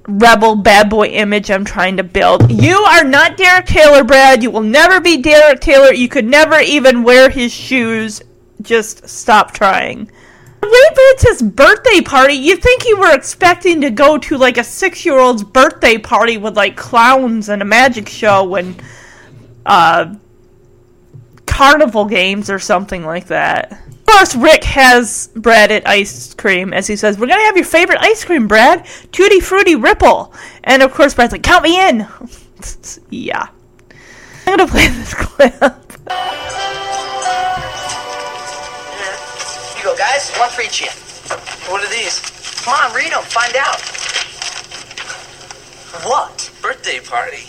[0.08, 2.50] rebel bad boy image I'm trying to build.
[2.50, 4.42] You are not Derek Taylor, Brad.
[4.42, 5.92] You will never be Derek Taylor.
[5.92, 8.22] You could never even wear his shoes.
[8.62, 10.10] Just stop trying.
[11.20, 12.34] It's his birthday party.
[12.34, 16.36] You think you were expecting to go to like a six year old's birthday party
[16.36, 18.80] with like clowns and a magic show and
[19.66, 20.14] uh,
[21.44, 23.72] carnival games or something like that.
[23.72, 27.56] Of course, Rick has Brad at ice cream as he says, We're going to have
[27.56, 28.86] your favorite ice cream, Brad.
[29.10, 30.32] Tutti Frutti Ripple.
[30.62, 32.06] And of course, Brad's like, Count me in.
[33.10, 33.48] yeah.
[34.46, 35.82] I'm going to play this clip.
[39.98, 40.30] Guys.
[40.38, 41.72] One for each of you.
[41.72, 42.20] What are these?
[42.62, 43.22] Come on, read them.
[43.24, 43.80] Find out.
[46.06, 46.50] What?
[46.62, 47.42] Birthday party.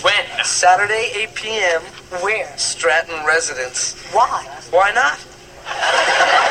[0.00, 0.44] When?
[0.44, 1.82] Saturday, 8 p.m.
[2.22, 2.56] Where?
[2.56, 3.94] Stratton Residence.
[4.12, 4.42] Why?
[4.70, 5.18] Why not?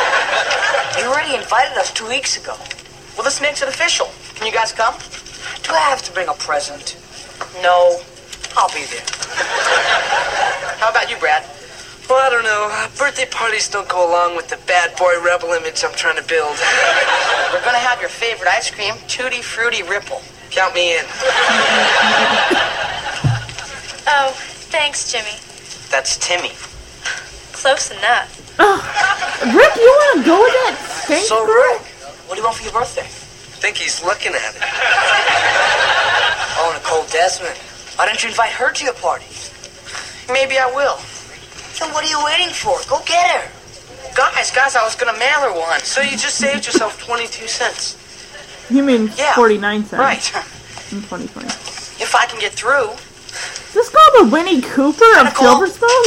[1.00, 2.54] You already invited us two weeks ago.
[3.16, 4.10] Well, this makes it official.
[4.36, 4.94] Can you guys come?
[5.64, 6.98] Do I have to bring a present?
[7.64, 8.02] No.
[8.58, 9.02] I'll be there.
[10.78, 11.44] How about you, Brad?
[12.12, 12.68] Well, I don't know.
[13.00, 16.60] Birthday parties don't go along with the bad boy rebel image I'm trying to build.
[17.56, 20.22] We're gonna have your favorite ice cream, Tutti Frutti Ripple.
[20.52, 21.06] Count me in.
[24.12, 24.36] Oh,
[24.76, 25.40] thanks, Jimmy.
[25.88, 26.52] That's Timmy.
[27.56, 28.28] Close enough.
[28.60, 28.76] Oh,
[29.56, 30.76] Rick, you want to go with that
[31.08, 31.80] stank So, girl?
[31.80, 31.82] Rick,
[32.28, 33.08] What do you want for your birthday?
[33.08, 34.64] I think he's looking at it.
[36.60, 37.56] Oh, and of Nicole Desmond.
[37.96, 39.26] Why don't you invite her to your party?
[40.28, 41.00] Maybe I will.
[41.82, 42.78] Then what are you waiting for?
[42.88, 43.52] Go get her.
[44.16, 45.80] Guys, guys, I was gonna mail her one.
[45.82, 47.98] So you just saved yourself 22 cents.
[48.70, 49.34] You mean Yeah.
[49.36, 50.32] 49 cents Right.
[50.92, 51.48] in 2020.
[52.00, 52.92] If I can get through.
[52.92, 55.56] Is this called the Winnie Cooper of Nicole?
[55.58, 56.06] Silverstone?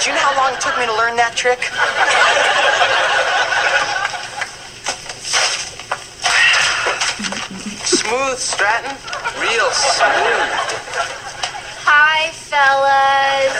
[0.00, 1.58] Do you know how long it took me to learn that trick?
[7.84, 8.96] smooth, Stratton.
[9.40, 11.23] Real smooth.
[12.06, 13.56] Hi, fellas.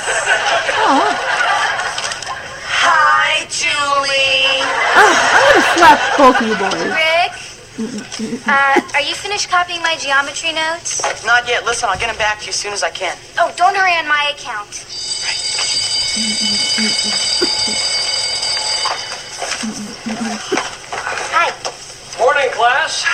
[2.85, 4.61] Hi, Julie.
[5.01, 6.77] Oh, I'm gonna slap both of you boys.
[6.93, 7.33] Rick,
[8.45, 11.01] uh, are you finished copying my geometry notes?
[11.25, 11.65] Not yet.
[11.65, 13.17] Listen, I'll get them back to you as soon as I can.
[13.41, 14.85] Oh, don't hurry on my account.
[21.33, 21.49] Hi.
[22.21, 23.09] Morning, class.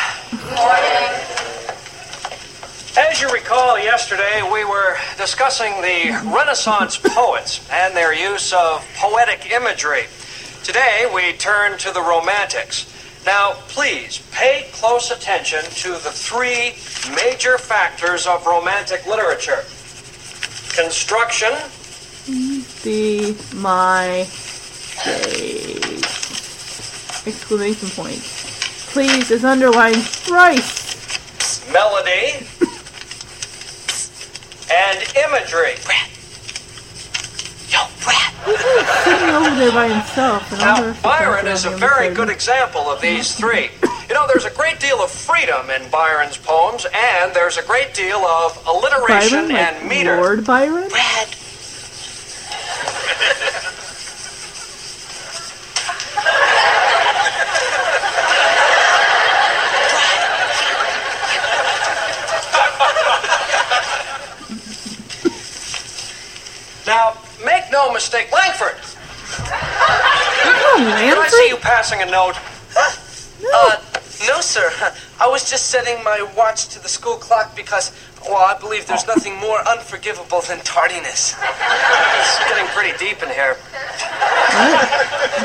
[3.11, 9.51] As you recall, yesterday we were discussing the Renaissance poets and their use of poetic
[9.51, 10.05] imagery.
[10.63, 12.87] Today we turn to the Romantics.
[13.27, 16.75] Now, please pay close attention to the three
[17.17, 19.65] major factors of Romantic literature
[20.73, 21.51] construction,
[22.85, 24.23] Be my
[25.03, 26.07] face.
[27.27, 28.23] Exclamation point.
[28.93, 31.73] Please is underlined thrice.
[31.73, 32.47] melody,
[34.71, 35.75] and imagery.
[38.47, 38.59] He's
[39.05, 40.51] sitting over there by himself.
[40.53, 43.71] And Now, Byron is a very good example of these three.
[44.09, 47.93] You know, there's a great deal of freedom in Byron's poems, and there's a great
[47.95, 50.17] deal of alliteration Byron, and like meter.
[50.17, 50.89] Lord Byron?
[50.89, 51.29] Brad.
[66.91, 68.75] Now, make no mistake, Langford.
[69.47, 72.35] Oh, Did I see you passing a note?
[72.77, 73.77] Uh,
[74.27, 74.69] no, sir.
[75.21, 77.93] I was just setting my watch to the school clock because,
[78.25, 81.37] well, I believe there's nothing more unforgivable than tardiness.
[81.39, 83.57] It's getting pretty deep in here.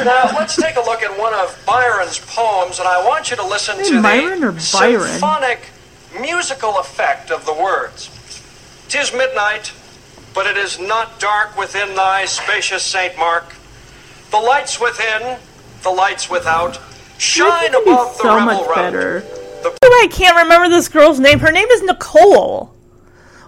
[0.04, 3.46] Now, let's take a look at one of Byron's poems, and I want you to
[3.46, 5.08] listen Hey, to Byron or the Byron?
[5.12, 5.60] symphonic
[6.20, 8.10] musical effect of the words.
[8.90, 9.72] Tis midnight,
[10.36, 13.18] but it is not dark within thy spacious St.
[13.18, 13.56] Mark.
[14.32, 15.40] The lights within,
[15.82, 16.80] the lights without,
[17.18, 18.76] shine This would be above the so rebel much road.
[18.76, 19.24] better.
[19.84, 21.40] I can't remember this girl's name.
[21.40, 22.76] Her name is Nicole,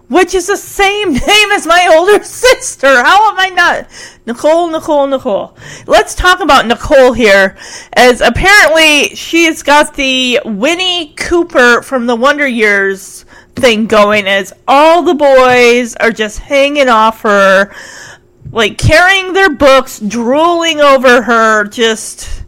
[0.07, 2.87] which is the same name as my older sister.
[2.87, 3.87] How am I not?
[4.25, 5.55] Nicole, Nicole, Nicole.
[5.85, 7.57] Let's talk about Nicole here,
[7.93, 13.25] as apparently she's got the Winnie Cooper from the Wonder Years
[13.57, 17.73] thing going, as all the boys are just hanging off her,
[18.51, 22.43] like carrying their books, drooling over her, just.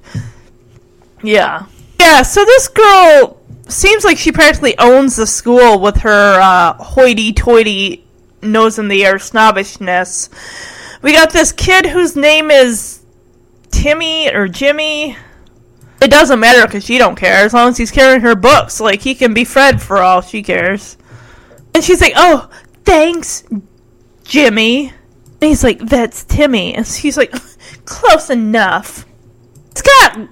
[1.22, 1.66] Yeah.
[2.00, 7.34] Yeah, so this girl seems like she practically owns the school with her uh, hoity
[7.34, 8.06] toity
[8.42, 10.30] nose in the air snobbishness.
[11.02, 13.02] We got this kid whose name is
[13.72, 15.18] Timmy or Jimmy.
[16.02, 18.80] It doesn't matter because she don't care as long as he's carrying her books.
[18.80, 20.98] Like he can be Fred for all she cares.
[21.74, 22.50] And she's like, "Oh,
[22.84, 23.44] thanks,
[24.24, 24.90] Jimmy."
[25.42, 27.34] And he's like, "That's Timmy," and she's like,
[27.86, 29.06] "Close enough."
[29.72, 30.28] It's got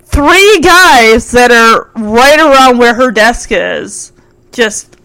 [0.00, 4.12] three guys that are right around where her desk is.
[4.52, 4.96] Just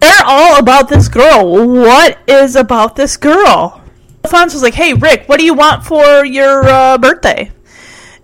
[0.00, 1.66] they're all about this girl.
[1.66, 3.80] What is about this girl?
[4.24, 7.52] Alphonse was like, "Hey, Rick, what do you want for your uh, birthday?"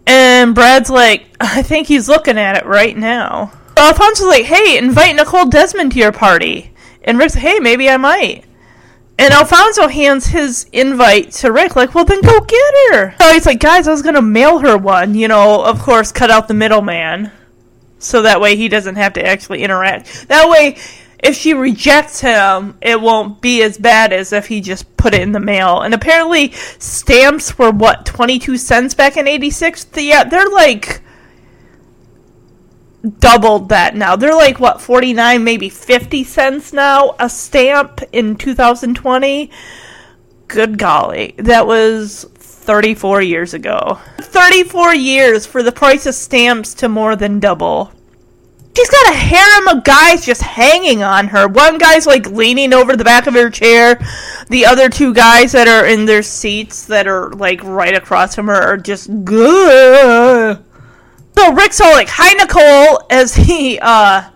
[0.07, 4.79] And Brad's like, "I think he's looking at it right now." Alphonse was like, "Hey,
[4.79, 8.45] invite Nicole Desmond to your party." And Rick's like, "Hey, maybe I might."
[9.19, 13.15] And Alfonso hands his invite to Rick, like, well, then go get her.
[13.19, 15.17] So he's like, guys, I was going to mail her one.
[15.17, 17.33] You know, of course, cut out the middleman.
[17.99, 20.29] So that way he doesn't have to actually interact.
[20.29, 20.77] That way,
[21.19, 25.23] if she rejects him, it won't be as bad as if he just put it
[25.23, 25.81] in the mail.
[25.81, 29.89] And apparently, stamps were, what, 22 cents back in 86?
[29.97, 31.03] Yeah, they're like
[33.03, 34.17] doubled that now.
[34.17, 39.51] They're like what 49 maybe 50 cents now a stamp in 2020.
[40.49, 41.35] Good golly.
[41.39, 43.99] That was 34 years ago.
[44.21, 47.93] 34 years for the price of stamps to more than double.
[48.77, 51.49] She's got a harem of guys just hanging on her.
[51.49, 54.01] One guy's like leaning over the back of her chair.
[54.51, 58.47] The other two guys that are in their seats that are like right across from
[58.47, 60.63] her are just good.
[61.39, 64.29] So Rick's all like, "Hi, Nicole," as he uh,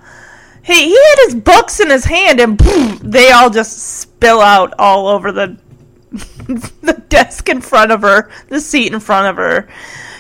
[0.63, 4.73] he he had his books in his hand, and boom, they all just spill out
[4.79, 5.59] all over the
[6.13, 9.69] the desk in front of her, the seat in front of her.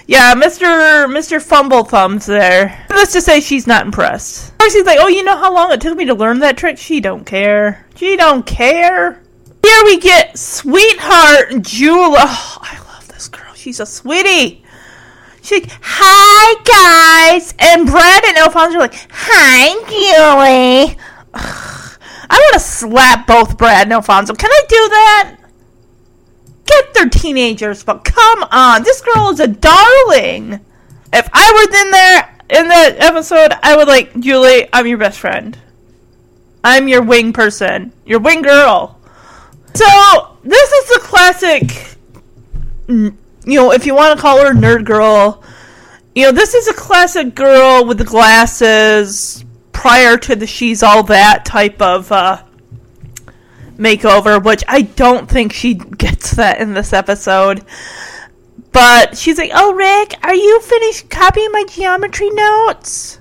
[0.08, 1.06] Yeah, Mr.
[1.06, 1.40] Mr.
[1.40, 2.84] Fumble Thumbs there.
[2.90, 4.58] Let's just say she's not impressed.
[4.58, 6.78] Course, he's like, "Oh, you know how long it took me to learn that trick?
[6.78, 7.86] She don't care.
[7.94, 9.22] She don't care."
[9.64, 12.16] Here we get sweetheart Jewel.
[12.18, 13.54] Oh, I love this girl.
[13.54, 14.61] She's a sweetie.
[15.42, 20.96] She's like, "Hi guys," and Brad and Alfonso are like, "Hi, Julie."
[21.34, 24.34] I want to slap both Brad and Alfonso.
[24.34, 25.36] Can I do that?
[26.64, 30.60] Get their teenagers, but come on, this girl is a darling.
[31.12, 34.68] If I were in there in that episode, I would like Julie.
[34.72, 35.58] I'm your best friend.
[36.64, 37.92] I'm your wing person.
[38.06, 38.98] Your wing girl.
[39.74, 41.98] So this is the classic.
[43.44, 45.42] You know, if you want to call her nerd girl,
[46.14, 51.02] you know, this is a classic girl with the glasses prior to the she's all
[51.04, 52.42] that type of uh,
[53.76, 57.64] makeover, which I don't think she gets that in this episode.
[58.70, 63.18] But she's like, "Oh, Rick, are you finished copying my geometry notes?"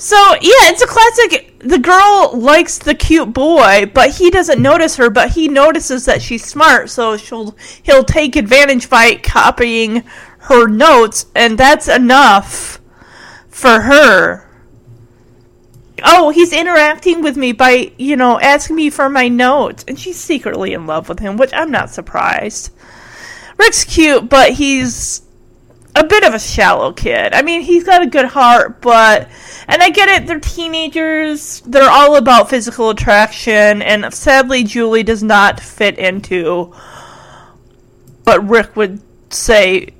[0.00, 1.58] So yeah, it's a classic.
[1.58, 5.10] The girl likes the cute boy, but he doesn't notice her.
[5.10, 10.04] But he notices that she's smart, so she'll he'll take advantage by copying
[10.38, 12.80] her notes, and that's enough
[13.48, 14.48] for her.
[16.04, 20.16] Oh, he's interacting with me by you know asking me for my notes, and she's
[20.16, 22.70] secretly in love with him, which I'm not surprised.
[23.58, 25.22] Rick's cute, but he's
[25.96, 27.34] a bit of a shallow kid.
[27.34, 29.28] I mean, he's got a good heart, but
[29.68, 31.60] and I get it, they're teenagers.
[31.60, 36.74] They're all about physical attraction, and sadly Julie does not fit into
[38.24, 39.00] what Rick would
[39.30, 39.94] say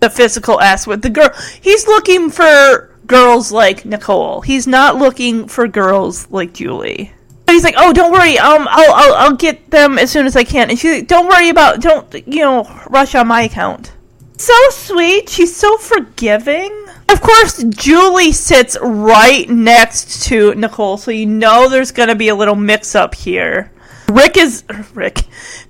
[0.00, 0.88] the physical aspect.
[0.88, 4.42] With the girl he's looking for girls like Nicole.
[4.42, 7.12] He's not looking for girls like Julie.
[7.48, 8.38] He's like, "Oh, don't worry.
[8.38, 11.28] Um, I'll, I'll I'll get them as soon as I can." And she's like, "Don't
[11.28, 11.80] worry about.
[11.80, 12.82] Don't you know?
[12.90, 13.92] Rush on my account."
[14.36, 15.28] So sweet.
[15.28, 16.87] She's so forgiving.
[17.08, 22.34] Of course, Julie sits right next to Nicole, so you know there's gonna be a
[22.34, 23.72] little mix-up here.
[24.08, 25.24] Rick is Rick,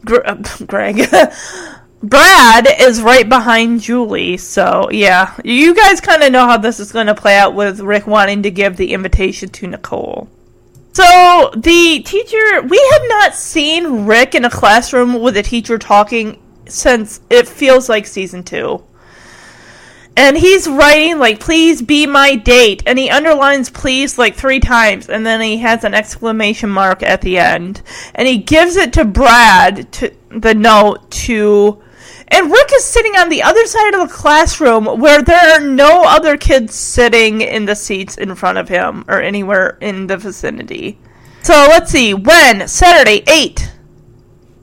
[0.04, 1.08] Gr- uh, Greg.
[2.02, 6.92] Brad is right behind Julie, so yeah, you guys kind of know how this is
[6.92, 10.28] going to play out with Rick wanting to give the invitation to Nicole.
[10.92, 16.40] So the teacher, we have not seen Rick in a classroom with a teacher talking
[16.68, 18.84] since it feels like season two.
[20.18, 22.82] And he's writing like, please be my date.
[22.86, 25.08] And he underlines please like three times.
[25.08, 27.82] And then he has an exclamation mark at the end.
[28.16, 31.80] And he gives it to Brad, to the note to.
[32.26, 36.02] And Rick is sitting on the other side of the classroom where there are no
[36.04, 40.98] other kids sitting in the seats in front of him or anywhere in the vicinity.
[41.44, 42.12] So let's see.
[42.12, 42.66] When?
[42.66, 43.72] Saturday, 8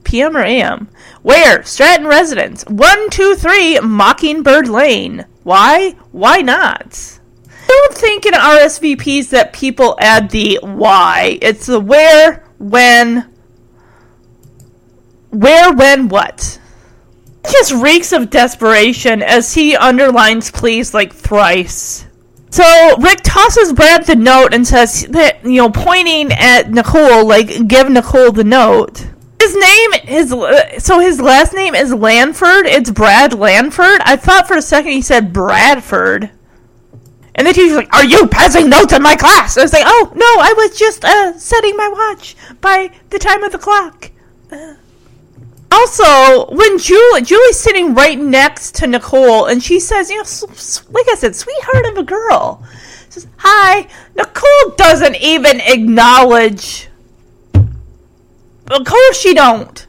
[0.04, 0.36] p.m.
[0.36, 0.90] or a.m.
[1.26, 1.64] Where?
[1.64, 2.64] Stratton Residence.
[2.66, 5.26] 123 Mockingbird Lane.
[5.42, 5.96] Why?
[6.12, 7.18] Why not?
[7.48, 11.40] I don't think in RSVPs that people add the why.
[11.42, 13.28] It's the where, when,
[15.30, 16.60] where, when, what.
[17.44, 22.06] It just reeks of desperation as he underlines please like thrice.
[22.50, 27.66] So Rick tosses Brad the note and says that you know, pointing at Nicole, like
[27.66, 29.08] give Nicole the note.
[29.46, 32.64] His name is so his last name is Lanford.
[32.64, 34.00] It's Brad Lanford.
[34.00, 36.30] I thought for a second he said Bradford.
[37.36, 40.10] And the teacher's like, "Are you passing notes in my class?" I was like, "Oh
[40.16, 44.10] no, I was just uh, setting my watch by the time of the clock."
[44.50, 44.74] Uh.
[45.70, 50.48] Also, when Julie Julie's sitting right next to Nicole, and she says, "You know,
[50.90, 52.64] like I said, sweetheart of a girl,"
[53.10, 56.88] says, "Hi." Nicole doesn't even acknowledge.
[58.70, 59.86] Of course, she don't.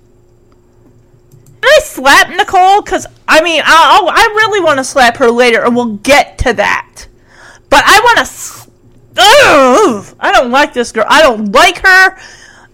[1.64, 2.82] I slap Nicole?
[2.82, 6.54] Cause I mean, I I really want to slap her later, and we'll get to
[6.54, 7.08] that.
[7.70, 8.72] But I want to.
[9.20, 11.06] Ugh, I don't like this girl.
[11.08, 12.18] I don't like her.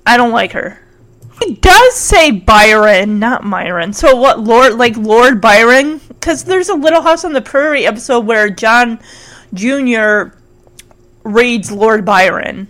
[0.05, 0.79] I don't like her.
[1.41, 3.93] He does say Byron, not Myron.
[3.93, 5.99] So what, Lord, like Lord Byron?
[6.07, 8.99] Because there's a Little House on the Prairie episode where John
[9.53, 10.35] Jr.
[11.23, 12.67] reads Lord Byron.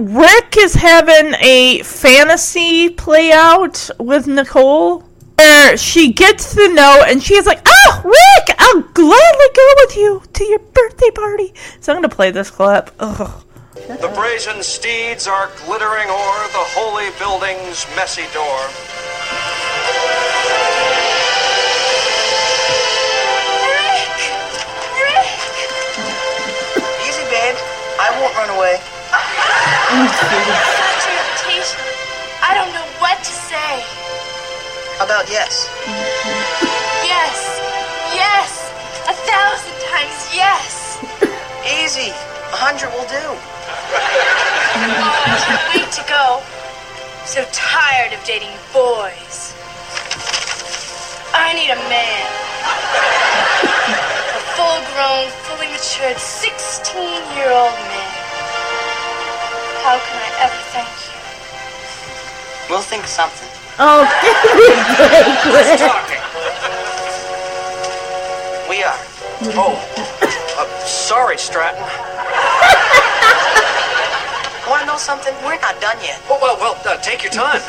[0.00, 5.00] Rick is having a fantasy play out with Nicole
[5.36, 10.22] where she gets the note and she's like, Oh, Rick, I'll gladly go with you
[10.32, 11.54] to your birthday party.
[11.80, 12.90] So I'm going to play this clip.
[12.98, 13.44] Ugh.
[13.74, 18.60] The brazen steeds are glittering o'er the holy building's messy door.
[23.68, 24.10] Rick!
[24.98, 25.30] Rick!
[27.06, 27.56] Easy, babe.
[28.00, 28.80] I won't run away
[32.54, 33.82] don't know what to say.
[34.98, 35.66] How about yes?
[37.02, 37.34] Yes,
[38.14, 38.70] yes,
[39.10, 41.02] a thousand times yes.
[41.66, 42.14] Easy.
[42.54, 43.26] A hundred will do.
[43.26, 46.38] Oh, I can't wait to go.
[47.26, 49.58] So tired of dating boys.
[51.34, 52.26] I need a man.
[54.38, 57.02] A full grown, fully matured 16
[57.34, 58.19] year old man.
[59.82, 61.10] How can I ever thank you?
[62.68, 63.48] We'll think of something.
[63.80, 64.04] Oh,
[65.48, 66.20] Who's talking?
[68.68, 68.98] We are.
[69.56, 69.72] Oh,
[70.60, 71.80] uh, sorry, Stratton.
[74.68, 75.34] Want to know something?
[75.42, 76.20] We're not done yet.
[76.28, 77.58] Well, well, well uh, take your time.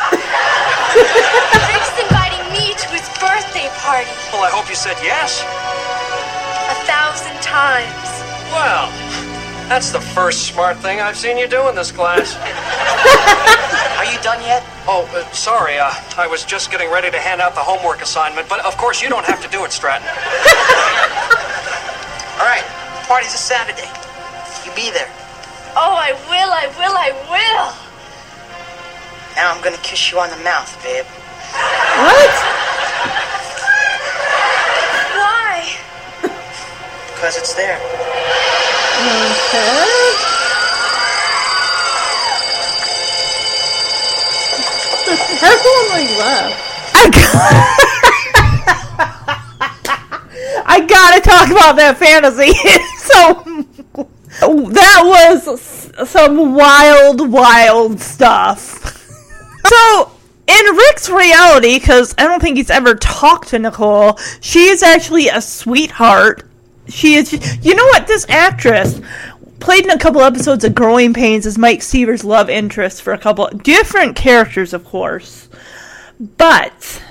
[1.72, 5.42] Rick's inviting me to his birthday party Well, I hope you said yes.
[6.70, 8.06] a thousand times.
[8.54, 8.92] Well,
[9.72, 12.36] that's the first smart thing I've seen you do in this class.
[13.96, 14.68] Are you done yet?
[14.86, 15.80] Oh, uh, sorry.
[15.80, 19.02] Uh, I was just getting ready to hand out the homework assignment, but of course
[19.02, 20.06] you don't have to do it, Stratton.
[22.36, 22.68] All right.
[23.08, 23.88] Party's a Saturday.
[24.68, 25.08] You be there.
[25.80, 27.72] Oh, I will, I will, I will.
[29.38, 31.06] Now I'm gonna kiss you on the mouth, babe.
[32.12, 32.36] what?
[35.16, 35.80] Why?
[37.16, 37.80] Because it's there.
[45.44, 46.10] Everyone like.
[46.94, 47.82] I got.
[50.68, 52.54] I gotta talk about that fantasy.
[52.98, 53.44] so
[54.70, 58.98] that was some wild, wild stuff.
[59.66, 60.12] So
[60.48, 65.28] in Rick's reality, because I don't think he's ever talked to Nicole, she is actually
[65.28, 66.48] a sweetheart.
[66.88, 67.32] She is.
[67.64, 68.08] You know what?
[68.08, 69.00] This actress
[69.62, 73.18] played in a couple episodes of Growing Pains as Mike Seaver's love interest for a
[73.18, 75.48] couple different characters, of course,
[76.20, 77.02] but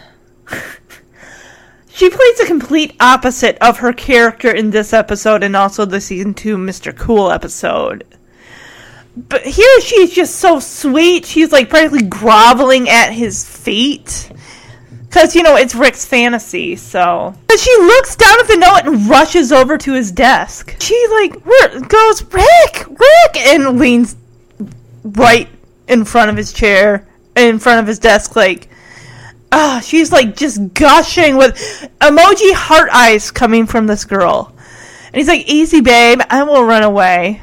[1.89, 6.35] she plays the complete opposite of her character in this episode and also the season
[6.35, 6.95] two Mr.
[6.95, 8.05] Cool episode.
[9.17, 11.27] But here she's just so sweet.
[11.27, 14.31] She's like practically groveling at his feet.
[15.11, 17.35] Because, you know, it's Rick's fantasy, so.
[17.49, 20.77] But she looks down at the note and rushes over to his desk.
[20.81, 21.33] She, like,
[21.89, 22.87] goes, Rick!
[22.89, 23.37] Rick!
[23.37, 24.15] And leans
[25.03, 25.49] right
[25.89, 28.69] in front of his chair, in front of his desk, like,
[29.51, 31.57] ah, she's, like, just gushing with
[32.01, 34.55] emoji heart eyes coming from this girl.
[35.07, 37.43] And he's like, easy, babe, I will run away.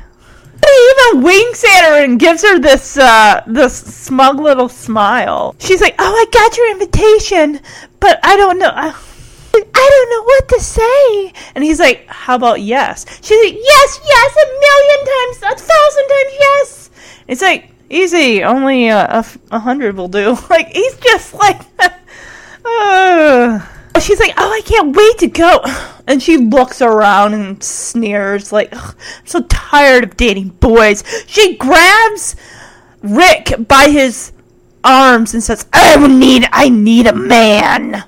[0.67, 5.55] He even winks at her and gives her this uh this smug little smile.
[5.59, 7.59] She's like, "Oh, I got your invitation,
[7.99, 8.71] but I don't know.
[8.73, 8.89] I,
[9.53, 13.99] I don't know what to say." And he's like, "How about yes?" She's like, "Yes,
[14.05, 16.89] yes, a million times, a thousand times, yes."
[17.27, 20.37] It's like easy, only a a, f- a hundred will do.
[20.49, 21.61] Like he's just like,
[22.65, 23.65] uh.
[23.99, 25.61] She's like, "Oh, I can't wait to go."
[26.09, 31.57] And she looks around and sneers like, "Ugh, "I'm so tired of dating boys." She
[31.57, 32.37] grabs
[33.01, 34.31] Rick by his
[34.85, 38.05] arms and says, "I need I need a man."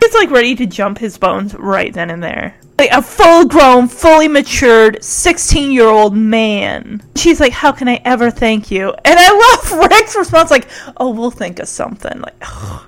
[0.00, 2.54] He's like ready to jump his bones right then and there.
[2.78, 7.02] Like a full-grown, fully matured 16-year-old man.
[7.16, 11.10] She's like, "How can I ever thank you?" And I love Rick's response like, "Oh,
[11.10, 12.84] we'll think of something." Like, ugh,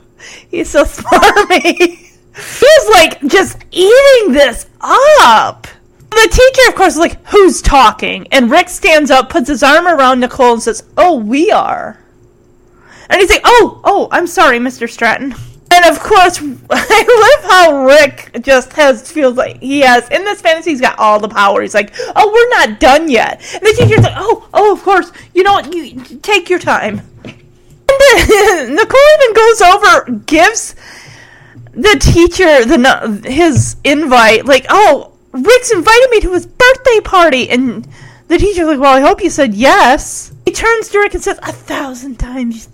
[0.49, 2.04] he's so smarmy.
[2.37, 5.67] He's like just eating this up.
[6.11, 8.27] The teacher, of course, is like, Who's talking?
[8.33, 12.01] And Rick stands up, puts his arm around Nicole, and says, Oh, we are.
[13.11, 14.89] And he's like, Oh, oh, I'm sorry, Mr.
[14.89, 15.35] Stratton.
[15.75, 16.39] And of course,
[16.71, 20.71] I love how Rick just has feels like he has in this fantasy.
[20.71, 21.63] He's got all the power.
[21.63, 25.11] He's like, "Oh, we're not done yet." And the teacher's like, "Oh, oh, of course.
[25.33, 25.75] You know what?
[25.75, 30.77] You take your time." And then Nicole even goes over, gives
[31.75, 37.51] the teacher the his invite like oh rick's invited me to his birthday party.
[37.51, 37.87] And
[38.29, 40.33] the teacher's like well i hope you said yes.
[40.45, 42.69] He turns to rick and says a thousand times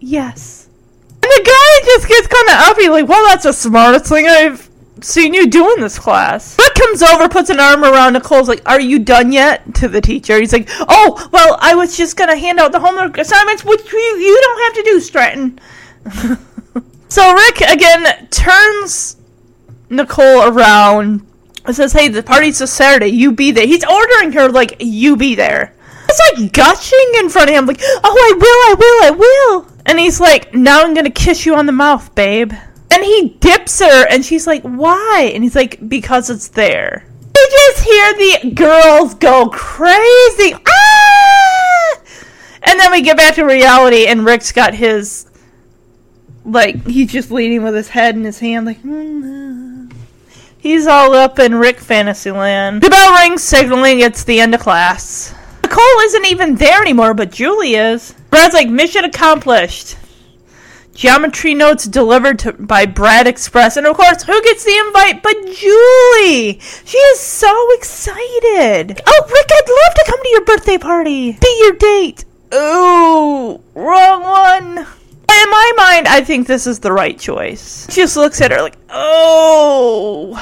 [0.00, 0.68] yes.
[1.10, 4.68] And the guy just gets kind of uppy like well that's the smartest thing i've
[5.00, 6.58] seen you do in this class.
[6.58, 9.74] Rick comes over puts an arm around nicole's like are you done yet?
[9.76, 10.38] To the teacher.
[10.38, 13.98] He's like oh well i was just gonna hand out the homework assignments which you,
[13.98, 15.58] you don't have to do stratton
[17.08, 19.16] So Rick again turns
[19.90, 21.26] Nicole around
[21.64, 23.66] and says, Hey, the party's this Saturday, you be there.
[23.66, 25.74] He's ordering her like you be there.
[26.08, 29.72] It's like gushing in front of him, like, Oh I will, I will, I will
[29.86, 32.52] And he's like, Now I'm gonna kiss you on the mouth, babe.
[32.90, 35.30] And he dips her and she's like, Why?
[35.34, 37.06] And he's like, Because it's there.
[37.36, 40.54] You just hear the girls go crazy.
[40.66, 42.00] Ah!
[42.62, 45.27] And then we get back to reality, and Rick's got his.
[46.50, 48.82] Like, he's just leaning with his head in his hand, like.
[48.82, 49.94] "Mm, uh."
[50.58, 52.82] He's all up in Rick Fantasyland.
[52.82, 55.34] The bell rings, signaling it's the end of class.
[55.62, 58.14] Nicole isn't even there anymore, but Julie is.
[58.30, 59.96] Brad's like, mission accomplished.
[60.94, 63.76] Geometry notes delivered to, by Brad Express.
[63.76, 66.58] And of course, who gets the invite but Julie?
[66.84, 69.00] She is so excited.
[69.06, 71.32] Oh, Rick, I'd love to come to your birthday party.
[71.40, 72.24] Be your date.
[72.52, 74.86] Ooh, wrong one.
[75.30, 77.86] In my mind, I think this is the right choice.
[77.90, 80.34] She just looks at her like, oh.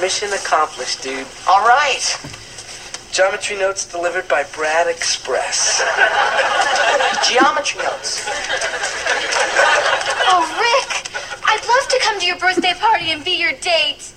[0.00, 1.26] Mission accomplished, dude.
[1.48, 2.16] All right.
[3.10, 5.80] Geometry notes delivered by Brad Express.
[7.28, 8.28] Geometry notes.
[10.28, 11.10] Oh, Rick!
[11.44, 14.12] I'd love to come to your birthday party and be your date.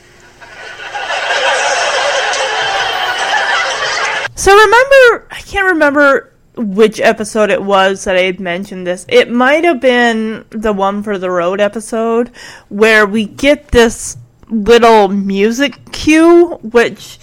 [4.35, 9.05] So remember, I can't remember which episode it was that I had mentioned this.
[9.09, 12.29] It might have been the one for the road episode
[12.69, 14.17] where we get this
[14.49, 17.19] little music cue, which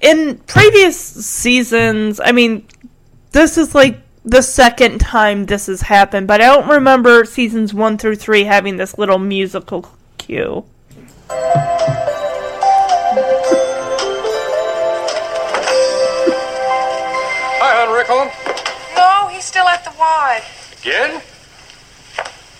[0.00, 2.66] in previous seasons, I mean,
[3.32, 7.98] this is like the second time this has happened, but I don't remember seasons one
[7.98, 10.64] through three having this little musical cue.
[17.62, 18.08] Hi, hon, Rick?
[18.96, 20.42] No, he's still at the Y.
[20.82, 21.22] Again?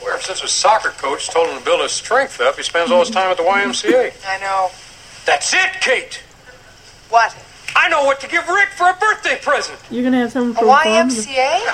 [0.02, 3.00] Where, since his soccer coach told him to build his strength up, he spends all
[3.00, 4.12] his time at the YMCA.
[4.26, 4.70] I know.
[5.26, 6.22] That's it, Kate.
[7.10, 7.36] What?
[7.76, 9.78] I know what to give Rick for a birthday present.
[9.90, 11.26] You're gonna have someone A YMCA?
[11.26, 11.64] Yeah.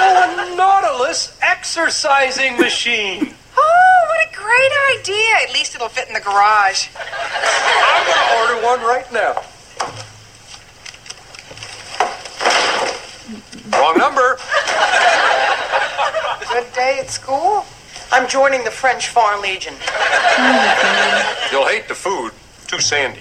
[0.00, 3.34] Oh, a Nautilus exercising machine.
[3.60, 5.34] Oh, what a great idea.
[5.48, 6.86] At least it'll fit in the garage.
[6.96, 9.34] I'm gonna order one right now.
[13.76, 14.38] Wrong number.
[16.52, 17.64] Good day at school?
[18.12, 19.74] I'm joining the French Foreign Legion.
[21.50, 22.32] You'll hate the food.
[22.68, 23.20] Too sandy.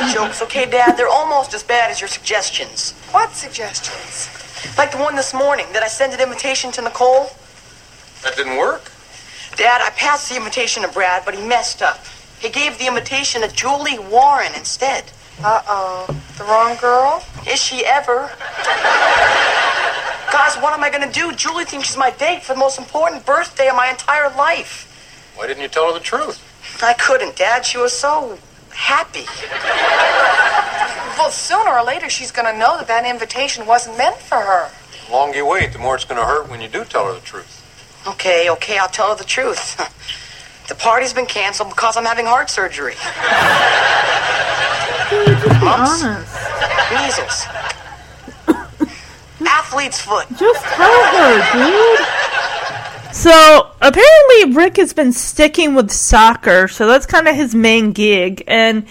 [0.00, 0.96] No jokes, okay, Dad?
[0.96, 2.92] They're almost as bad as your suggestions.
[3.10, 4.28] What suggestions?
[4.76, 7.30] Like the one this morning that I sent an invitation to Nicole.
[8.22, 8.92] That didn't work?
[9.56, 11.98] Dad, I passed the invitation to Brad, but he messed up.
[12.38, 15.04] He gave the invitation to Julie Warren instead.
[15.42, 16.06] Uh-oh.
[16.36, 17.24] The wrong girl?
[17.48, 18.30] Is she ever?
[20.30, 21.32] Guys, what am I gonna do?
[21.32, 25.32] Julie thinks she's my date for the most important birthday of my entire life.
[25.34, 26.40] Why didn't you tell her the truth?
[26.82, 27.64] I couldn't, Dad.
[27.64, 28.38] She was so
[28.78, 29.26] happy.
[31.18, 34.70] Well, sooner or later, she's gonna know that that invitation wasn't meant for her.
[35.06, 37.14] The longer you wait, the more it's going to hurt when you do tell her
[37.14, 37.64] the truth.
[38.06, 39.76] Okay, okay, I'll tell her the truth.
[40.68, 42.94] The party's been canceled because I'm having heart surgery.
[45.64, 46.04] Mumps,
[46.92, 47.46] measles,
[49.48, 50.28] athlete's foot.
[50.36, 52.06] Just tell her, dude.
[53.18, 58.44] So apparently Rick has been sticking with soccer, so that's kind of his main gig,
[58.46, 58.86] and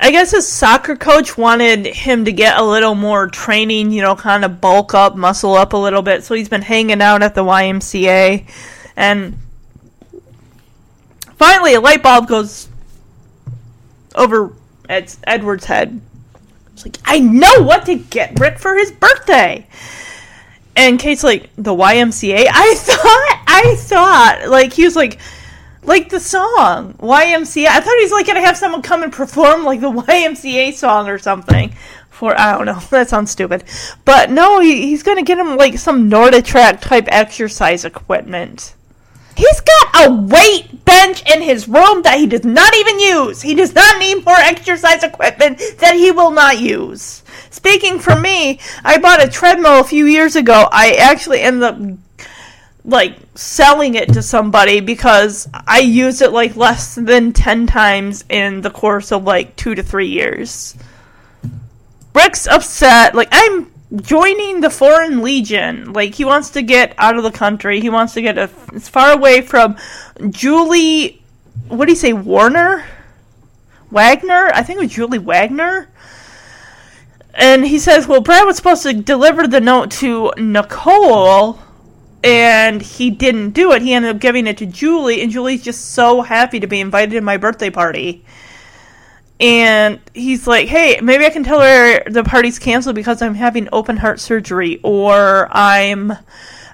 [0.00, 4.16] I guess his soccer coach wanted him to get a little more training, you know,
[4.16, 6.24] kind of bulk up, muscle up a little bit.
[6.24, 8.46] So he's been hanging out at the YMCA,
[8.96, 9.38] and
[11.34, 12.70] finally a light bulb goes
[14.14, 14.54] over
[14.88, 16.00] Ed- Edward's head.
[16.72, 19.66] It's like I know what to get Rick for his birthday.
[20.76, 22.46] And Kate's like, the YMCA?
[22.52, 25.18] I thought, I thought, like, he was like,
[25.86, 27.66] like the song, YMCA.
[27.66, 31.08] I thought he was like gonna have someone come and perform like the YMCA song
[31.08, 31.74] or something.
[32.10, 33.64] For, I don't know, that sounds stupid.
[34.04, 38.74] But no, he, he's gonna get him like some NordicTrack type exercise equipment.
[39.36, 43.42] He's got a weight bench in his room that he does not even use.
[43.42, 47.22] He does not need more exercise equipment that he will not use.
[47.56, 50.68] Speaking for me, I bought a treadmill a few years ago.
[50.70, 51.78] I actually ended up
[52.84, 58.60] like selling it to somebody because I used it like less than 10 times in
[58.60, 60.76] the course of like 2 to 3 years.
[62.14, 63.14] Rick's upset.
[63.14, 65.94] Like I'm joining the Foreign Legion.
[65.94, 67.80] Like he wants to get out of the country.
[67.80, 69.78] He wants to get a, as far away from
[70.28, 71.22] Julie.
[71.68, 72.84] What do you say, Warner?
[73.90, 74.50] Wagner?
[74.52, 75.88] I think it was Julie Wagner.
[77.38, 81.60] And he says, "Well, Brad was supposed to deliver the note to Nicole."
[82.24, 83.82] And he didn't do it.
[83.82, 87.12] He ended up giving it to Julie, and Julie's just so happy to be invited
[87.12, 88.24] to my birthday party.
[89.38, 93.68] and he's like, "Hey, maybe I can tell her the party's canceled because I'm having
[93.72, 96.12] open heart surgery, or I'm,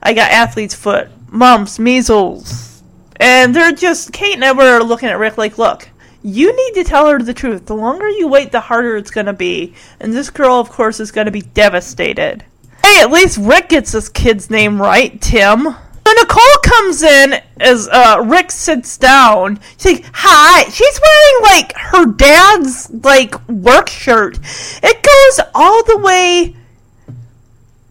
[0.03, 2.83] I got athlete's foot, mumps, measles,"
[3.17, 5.89] and they're just Kate and Edward are looking at Rick like, "Look,
[6.23, 7.67] you need to tell her the truth.
[7.67, 11.13] The longer you wait, the harder it's gonna be, and this girl, of course, is
[11.13, 12.45] gonna be devastated."
[12.85, 15.77] Hey, at least Rick gets this kid's name right, Tim.
[16.07, 19.61] So Nicole comes in as uh, Rick sits down.
[19.79, 24.39] She's like, "Hi." She's wearing like her dad's like work shirt.
[24.83, 26.57] It goes all the way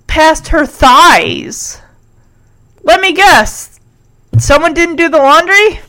[0.08, 1.82] past her thighs.
[2.84, 3.80] Let me guess.
[4.38, 5.80] Someone didn't do the laundry.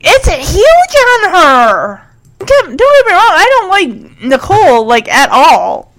[0.00, 2.02] It's huge on her.
[2.38, 3.32] Don't get me wrong.
[3.32, 5.92] I don't like Nicole like at all.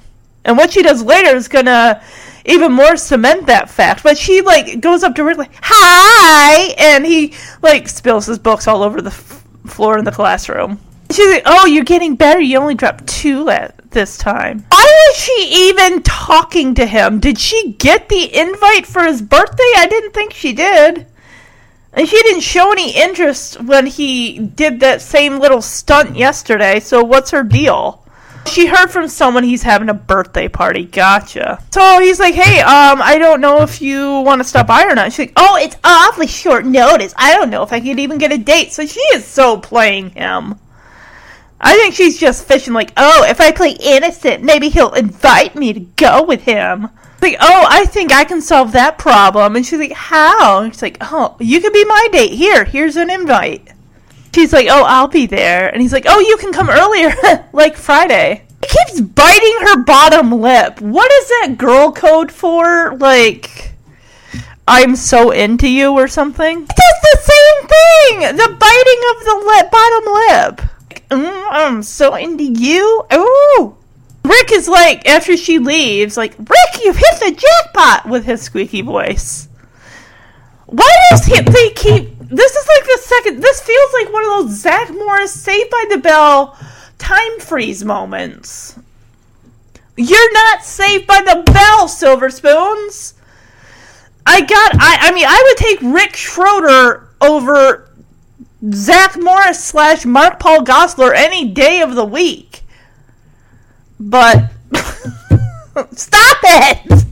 [0.44, 2.02] And what she does later is gonna
[2.46, 4.04] even more cement that fact.
[4.04, 8.84] But she like goes up to like, "Hi," and he like spills his books all
[8.84, 10.80] over the f- floor in the classroom.
[11.12, 12.40] She's like, "Oh, you're getting better.
[12.40, 17.20] You only dropped two at this time." Why was she even talking to him?
[17.20, 19.72] Did she get the invite for his birthday?
[19.78, 21.06] I didn't think she did.
[21.94, 26.80] And she didn't show any interest when he did that same little stunt yesterday.
[26.80, 28.02] So what's her deal?
[28.48, 30.86] She heard from someone he's having a birthday party.
[30.86, 31.64] Gotcha.
[31.72, 34.96] So he's like, "Hey, um, I don't know if you want to stop by or
[34.96, 37.14] not." She's like, "Oh, it's awfully short notice.
[37.18, 40.12] I don't know if I could even get a date." So she is so playing
[40.12, 40.56] him.
[41.60, 45.74] I think she's just fishing like, "Oh, if I play innocent, maybe he'll invite me
[45.74, 46.90] to go with him."
[47.22, 50.82] Like, "Oh, I think I can solve that problem." And she's like, "How?" And she's
[50.82, 52.34] like, "Oh, you could be my date.
[52.34, 53.68] Here, here's an invite."
[54.34, 57.14] She's like, "Oh, I'll be there," and he's like, "Oh, you can come earlier,
[57.54, 60.82] like Friday." He keeps biting her bottom lip.
[60.82, 62.96] What is that girl code for?
[62.98, 63.74] Like,
[64.68, 66.62] I'm so into you or something?
[66.62, 68.38] It does the same thing.
[68.38, 70.72] The biting of the lip, bottom lip.
[71.10, 73.04] Mm, I'm so into you.
[73.14, 73.76] Ooh.
[74.24, 78.82] Rick is like, after she leaves, like, Rick, you've hit the jackpot with his squeaky
[78.82, 79.48] voice.
[80.68, 82.18] Why does he, they keep?
[82.20, 83.42] This is like the second.
[83.42, 86.58] This feels like one of those Zach Morris Saved by the Bell
[86.98, 88.80] time freeze moments.
[89.98, 93.16] You're not saved by the bell, Silver Spoons.
[94.26, 94.76] I got.
[94.76, 94.98] I.
[95.02, 97.90] I mean, I would take Rick Schroder over
[98.72, 102.61] Zach Morris slash Mark Paul Gosselaar any day of the week.
[104.02, 104.50] But
[105.94, 106.82] stop it!
[106.92, 107.06] I'm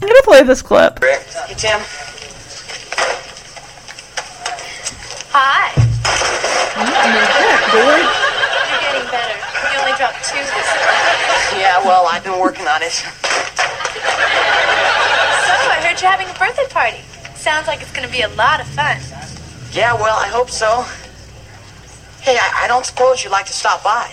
[0.00, 1.04] gonna play this clip.
[1.04, 1.78] Hey, Tim.
[5.28, 5.68] Hi.
[6.80, 6.88] You're
[8.80, 9.36] getting better.
[9.68, 11.60] You only dropped two this time.
[11.60, 12.92] Yeah, well, I've been working on it.
[12.92, 13.06] So,
[15.68, 17.02] I heard you're having a birthday party.
[17.36, 18.96] Sounds like it's going to be a lot of fun.
[19.72, 20.86] Yeah, well, I hope so.
[22.22, 24.10] Hey, I, I don't suppose you'd like to stop by.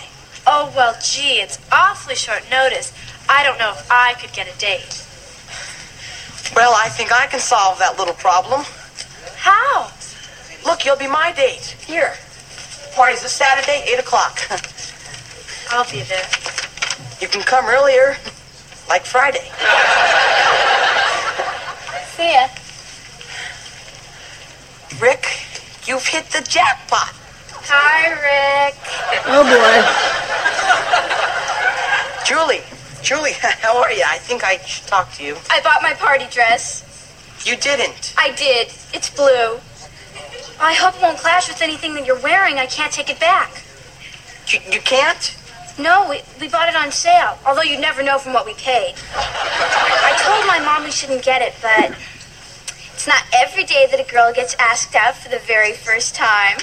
[0.50, 2.94] Oh, well, gee, it's awfully short notice.
[3.28, 5.04] I don't know if I could get a date.
[6.56, 8.64] Well, I think I can solve that little problem.
[9.36, 9.92] How?
[10.64, 11.76] Look, you'll be my date.
[11.86, 12.14] Here.
[12.94, 14.40] Party's this Saturday, 8 o'clock.
[15.70, 16.26] I'll be there.
[17.20, 18.16] you can come earlier,
[18.88, 19.52] like Friday.
[22.16, 22.48] See ya.
[24.98, 25.26] Rick,
[25.86, 27.12] you've hit the jackpot.
[27.70, 28.80] Hi, Rick.
[29.28, 29.76] Oh boy.
[32.24, 32.62] Julie,
[33.02, 34.04] Julie, how are you?
[34.06, 35.36] I think I should talk to you.
[35.50, 36.82] I bought my party dress.
[37.44, 38.14] You didn't.
[38.16, 38.68] I did.
[38.94, 39.60] It's blue.
[40.58, 42.58] I hope it won't clash with anything that you're wearing.
[42.58, 43.62] I can't take it back.
[44.46, 45.36] You, you can't?
[45.78, 48.94] No, we, we bought it on sale, although you'd never know from what we paid.
[49.14, 51.94] I told my mom we shouldn't get it, but
[52.98, 56.58] it's not every day that a girl gets asked out for the very first time.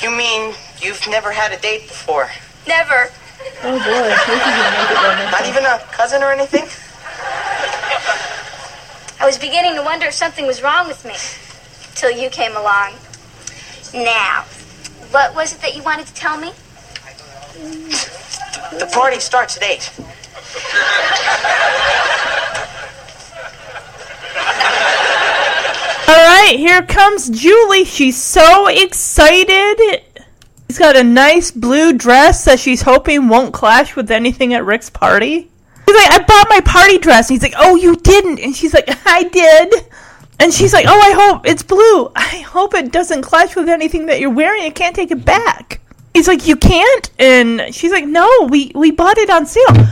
[0.00, 2.30] You mean you've never had a date before?
[2.66, 3.10] Never.
[3.62, 4.08] Oh boy.
[4.08, 5.32] This is gonna make it romantic.
[5.32, 6.64] Not even a cousin or anything?
[9.20, 11.16] I was beginning to wonder if something was wrong with me.
[11.94, 12.94] Till you came along.
[13.92, 14.46] Now,
[15.10, 16.52] what was it that you wanted to tell me?
[18.78, 19.90] The party starts at 8.
[26.08, 27.84] All right, here comes Julie.
[27.84, 30.02] She's so excited.
[30.68, 34.88] She's got a nice blue dress that she's hoping won't clash with anything at Rick's
[34.88, 35.50] party.
[35.86, 37.28] He's like, I bought my party dress.
[37.28, 38.40] And he's like, Oh, you didn't.
[38.40, 39.74] And she's like, I did.
[40.38, 42.10] And she's like, Oh, I hope it's blue.
[42.14, 44.62] I hope it doesn't clash with anything that you're wearing.
[44.62, 45.80] I can't take it back.
[46.14, 47.10] He's like, You can't?
[47.18, 49.86] And she's like, No, we, we bought it on sale.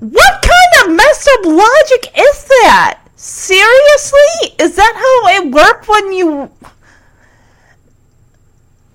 [0.00, 3.00] What kind of messed up logic is that?
[3.16, 4.54] Seriously?
[4.60, 6.50] Is that how it worked when you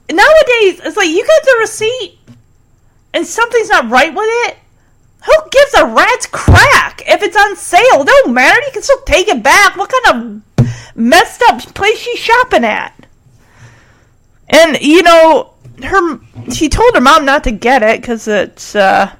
[0.10, 2.20] nowadays it's like you get the receipt
[3.14, 4.58] and something's not right with it.
[5.26, 8.02] Who gives a rat's crack if it's on sale?
[8.02, 8.60] It don't matter.
[8.66, 9.78] You can still take it back.
[9.78, 13.08] What kind of messed up place she's shopping at?
[14.50, 16.20] And you know, her
[16.52, 19.14] she told her mom not to get it because it's uh,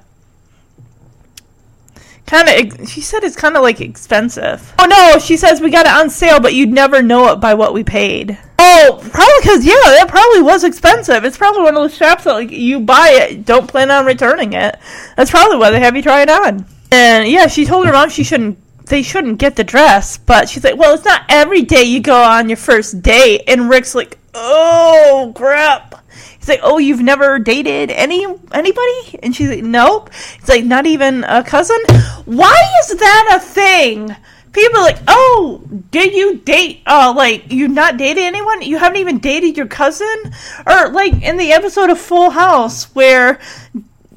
[2.26, 2.88] kind of.
[2.88, 4.72] She said it's kind of like expensive.
[4.78, 7.54] Oh no, she says we got it on sale, but you'd never know it by
[7.54, 8.38] what we paid.
[8.58, 11.24] Oh, probably because yeah, that probably was expensive.
[11.24, 14.52] It's probably one of those shops that like you buy it, don't plan on returning
[14.52, 14.78] it.
[15.16, 16.66] That's probably why they have you try it on.
[16.90, 18.58] And yeah, she told her mom she shouldn't.
[18.86, 22.22] They shouldn't get the dress, but she's like, well, it's not every day you go
[22.22, 23.44] on your first date.
[23.48, 26.03] And Rick's like, oh crap.
[26.44, 29.18] He's like, oh, you've never dated any anybody?
[29.22, 30.12] And she's like, nope.
[30.12, 31.78] He's like, not even a cousin.
[32.26, 34.14] Why is that a thing?
[34.52, 36.82] People like, oh, did you date?
[36.84, 38.60] Uh, like you not dated anyone?
[38.60, 40.34] You haven't even dated your cousin?
[40.66, 43.40] Or like in the episode of Full House where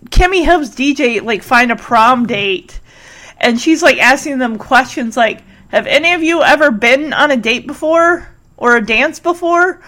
[0.09, 2.81] Kimmy helps DJ like find a prom date,
[3.37, 7.37] and she's like asking them questions like, have any of you ever been on a
[7.37, 9.81] date before or a dance before?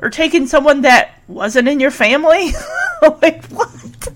[0.00, 2.52] Or taking someone that wasn't in your family?
[3.02, 4.08] like what?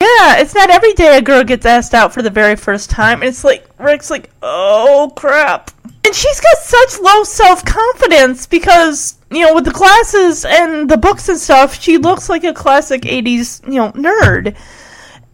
[0.00, 3.20] Yeah, it's not every day a girl gets asked out for the very first time.
[3.20, 5.70] And it's like Rick's like, oh crap.
[6.04, 10.98] And she's got such low self confidence because, you know, with the glasses and the
[10.98, 14.56] books and stuff, she looks like a classic eighties, you know, nerd.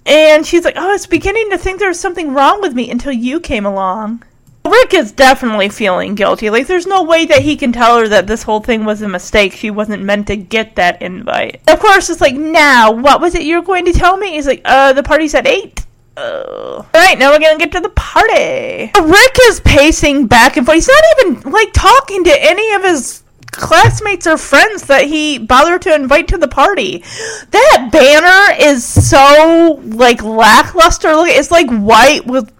[0.07, 2.91] And she's like, Oh, I was beginning to think there was something wrong with me
[2.91, 4.23] until you came along.
[4.71, 6.49] Rick is definitely feeling guilty.
[6.49, 9.09] Like, there's no way that he can tell her that this whole thing was a
[9.09, 9.53] mistake.
[9.53, 11.61] She wasn't meant to get that invite.
[11.69, 14.33] Of course, it's like, now, what was it you were going to tell me?
[14.33, 15.87] He's like, uh, the party's at 8.
[16.17, 18.91] Uh, Alright, now we're gonna get to the party.
[19.01, 20.77] Rick is pacing back and forth.
[20.77, 25.83] He's not even, like, talking to any of his classmates or friends that he bothered
[25.83, 27.03] to invite to the party.
[27.51, 31.09] That banner is so, like, lackluster.
[31.11, 32.53] It's, like, white with,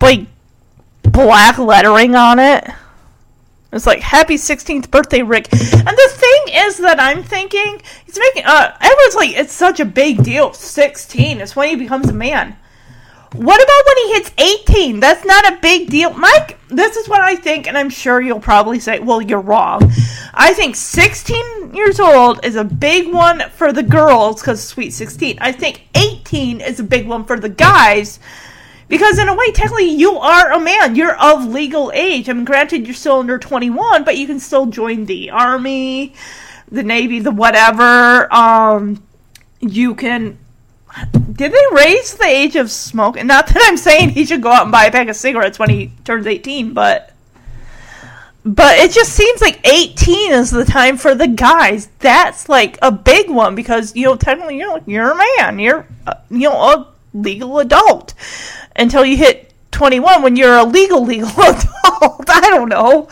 [0.00, 0.26] like,
[1.12, 2.68] black lettering on it.
[3.72, 5.48] It's like happy 16th birthday, Rick.
[5.52, 9.84] And the thing is that I'm thinking he's making uh everyone's like it's such a
[9.84, 10.52] big deal.
[10.52, 12.56] 16 is when he becomes a man.
[13.32, 14.30] What about when he hits
[14.76, 15.00] 18?
[15.00, 16.12] That's not a big deal.
[16.12, 19.90] Mike, this is what I think and I'm sure you'll probably say, "Well, you're wrong."
[20.34, 25.38] I think 16 years old is a big one for the girls cuz sweet 16.
[25.40, 28.18] I think 18 is a big one for the guys
[28.92, 30.94] because in a way, technically, you are a man.
[30.96, 32.28] You're of legal age.
[32.28, 36.12] I mean, granted, you're still under 21, but you can still join the army,
[36.70, 38.30] the navy, the whatever.
[38.30, 39.02] Um,
[39.60, 40.36] you can.
[41.10, 43.26] Did they raise the age of smoking?
[43.26, 45.70] Not that I'm saying he should go out and buy a pack of cigarettes when
[45.70, 47.14] he turns 18, but.
[48.44, 51.88] But it just seems like 18 is the time for the guys.
[52.00, 55.58] That's like a big one because, you know, technically, you know, you're a man.
[55.60, 58.14] You're, uh, you know, a legal adult
[58.82, 62.28] until you hit 21 when you're a legal legal adult.
[62.28, 63.08] I don't know.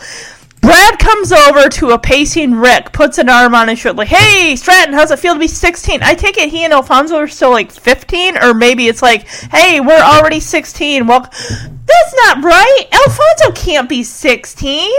[0.61, 4.55] Brad comes over to a pacing Rick, puts an arm on his shoulder, like, "Hey,
[4.55, 7.49] Stratton, how's it feel to be 16?" I take it he and Alfonso are still
[7.49, 12.85] like 15, or maybe it's like, "Hey, we're already 16." Well, that's not right.
[12.91, 14.91] Alfonso can't be 16.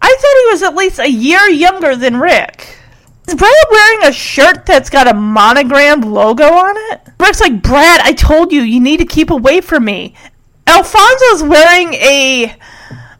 [0.00, 2.73] I thought he was at least a year younger than Rick.
[3.26, 7.00] Is Brad wearing a shirt that's got a monogrammed logo on it?
[7.18, 10.14] Rick's like, Brad, I told you, you need to keep away from me.
[10.66, 12.54] Alfonso's wearing a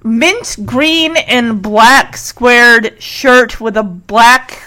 [0.03, 4.63] mint green and black squared shirt with a black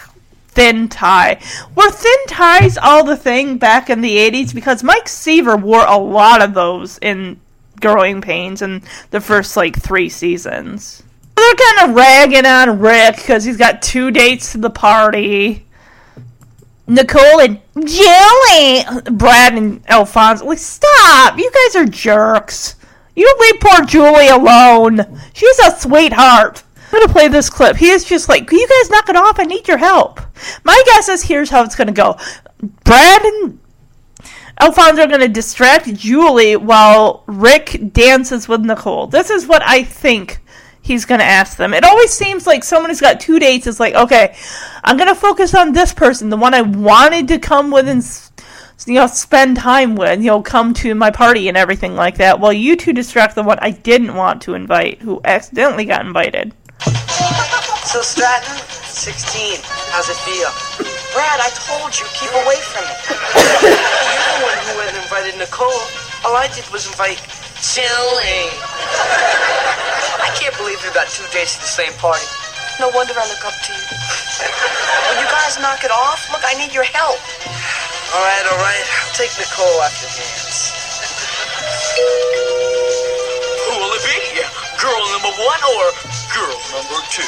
[0.47, 1.39] thin tie.
[1.75, 4.55] Were thin ties all the thing back in the 80s?
[4.55, 7.39] Because Mike Seaver wore a lot of those in
[7.79, 8.81] Growing Pains in
[9.11, 11.03] the first, like, three seasons.
[11.37, 15.67] They're kind of ragging on Rick because he's got two dates to the party.
[16.87, 21.37] Nicole and Julie, Brad and Alfonso, like stop!
[21.37, 22.75] You guys are jerks.
[23.15, 25.01] You leave poor Julie alone.
[25.33, 26.63] She's a sweetheart.
[26.75, 27.77] I'm gonna play this clip.
[27.77, 29.39] He is just like, you guys knock it off?
[29.39, 30.19] I need your help.
[30.63, 32.17] My guess is here's how it's gonna go.
[32.83, 33.59] Brad and
[34.59, 39.05] Alfonso are gonna distract Julie while Rick dances with Nicole.
[39.05, 40.39] This is what I think
[40.87, 41.73] he's going to ask them.
[41.73, 44.35] It always seems like someone who's got two dates is like, okay,
[44.83, 48.03] I'm going to focus on this person, the one I wanted to come with and
[48.85, 52.39] you know spend time with, you know, come to my party and everything like that.
[52.39, 56.53] While you two distract the one I didn't want to invite, who accidentally got invited.
[57.83, 58.55] So Stratton,
[58.87, 59.59] 16.
[59.91, 60.51] How's it feel?
[61.13, 62.93] Brad, I told you, keep away from me.
[63.63, 65.83] You're the one who went and invited Nicole.
[66.23, 67.19] All I did was invite
[67.59, 68.51] Julie.
[70.37, 72.21] I can't believe you got two dates at the same party.
[72.77, 73.85] No wonder I look up to you.
[75.09, 76.29] Will you guys knock it off?
[76.29, 77.17] Look, I need your help.
[78.13, 78.85] All right, all right.
[78.85, 80.77] I'll take Nicole off your hands.
[83.65, 84.45] Who will it be?
[84.77, 85.89] Girl number one or
[86.29, 87.25] girl number two?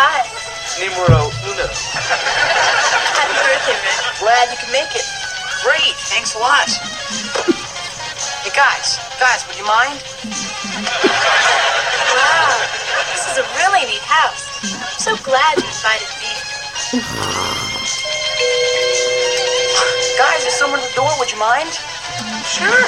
[0.00, 0.24] Hi.
[0.80, 1.68] Numero uno.
[3.20, 4.00] Happy birthday, Rick.
[4.16, 5.21] Glad you can make it.
[5.62, 6.68] Great, thanks a lot.
[8.42, 10.02] Hey, guys, guys, would you mind?
[12.12, 12.50] Wow.
[13.14, 14.42] This is a really neat house.
[14.74, 16.34] I'm so glad you invited me.
[20.18, 21.10] Guys, there's someone at the door.
[21.20, 21.70] Would you mind?
[22.44, 22.82] Sure.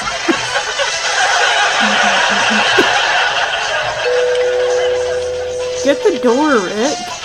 [5.85, 7.24] Get the door, Rick.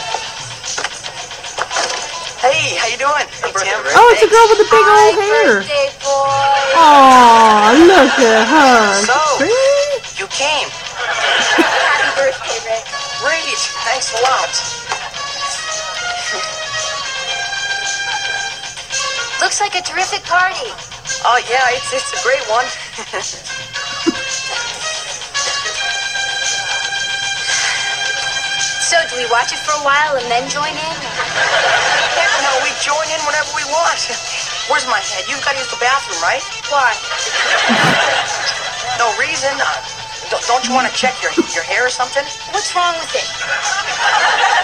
[2.40, 3.28] Hey, how you doing?
[3.44, 3.84] Hey, Tim.
[4.00, 5.60] Oh, it's a girl with the big old hair.
[5.60, 6.80] Birthday boy.
[6.80, 8.80] Aw, look at her.
[9.04, 10.24] So, See?
[10.24, 10.72] you came.
[10.72, 12.88] Happy birthday, Rick.
[13.20, 14.56] Great, thanks a lot.
[19.44, 20.72] Looks like a terrific party.
[21.28, 22.64] Oh, yeah, it's, it's a great one.
[28.90, 30.96] So, do we watch it for a while and then join in?
[32.18, 34.02] Heck no, we join in whenever we want.
[34.66, 35.30] Where's my head?
[35.30, 36.42] You've got to use the bathroom, right?
[36.74, 36.98] Why?
[38.98, 39.54] No reason.
[39.62, 39.78] Uh,
[40.34, 42.26] don't, don't you want to check your, your hair or something?
[42.50, 43.30] What's wrong with it?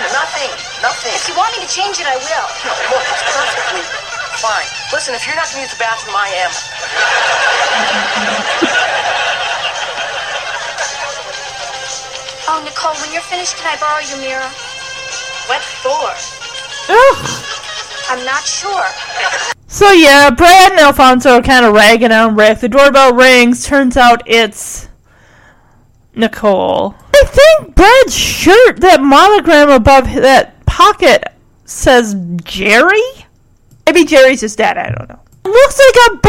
[0.10, 0.50] Nothing,
[0.82, 1.14] nothing.
[1.14, 2.48] If you want me to change it, I will.
[2.66, 3.86] No, look, it's perfectly
[4.42, 4.66] fine.
[4.90, 6.34] Listen, if you're not going to use the bathroom, I
[9.14, 9.22] am.
[12.48, 14.50] Oh, Nicole, when you're finished, can I borrow your mirror?
[15.48, 16.14] What for?
[16.90, 17.46] Ugh.
[18.10, 18.86] I'm not sure.
[19.68, 22.62] So yeah, Brad and Alfonso are kind of ragging on Rick.
[22.62, 23.66] The doorbell rings.
[23.66, 24.88] Turns out it's
[26.16, 26.96] Nicole.
[27.14, 31.26] I think Brad's shirt, that monogram above that pocket,
[31.66, 32.16] says
[32.46, 33.02] Jerry.
[33.86, 34.78] Maybe Jerry's his dad.
[34.78, 35.20] I don't know.
[35.44, 36.22] It looks like a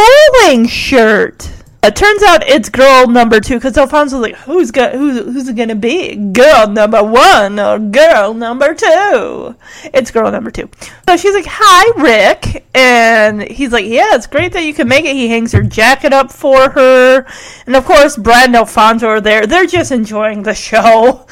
[0.49, 1.49] bowling shirt.
[1.87, 5.55] It turns out it's girl number two because Alfonso's like, who's got who's who's it
[5.55, 6.17] gonna be?
[6.17, 9.55] Girl number one or girl number two?
[9.95, 10.69] It's girl number two.
[11.09, 15.05] So she's like, hi, Rick, and he's like, yeah, it's great that you can make
[15.05, 15.15] it.
[15.15, 17.25] He hangs her jacket up for her,
[17.67, 19.47] and of course, Brad and Alfonso are there.
[19.47, 21.25] They're just enjoying the show,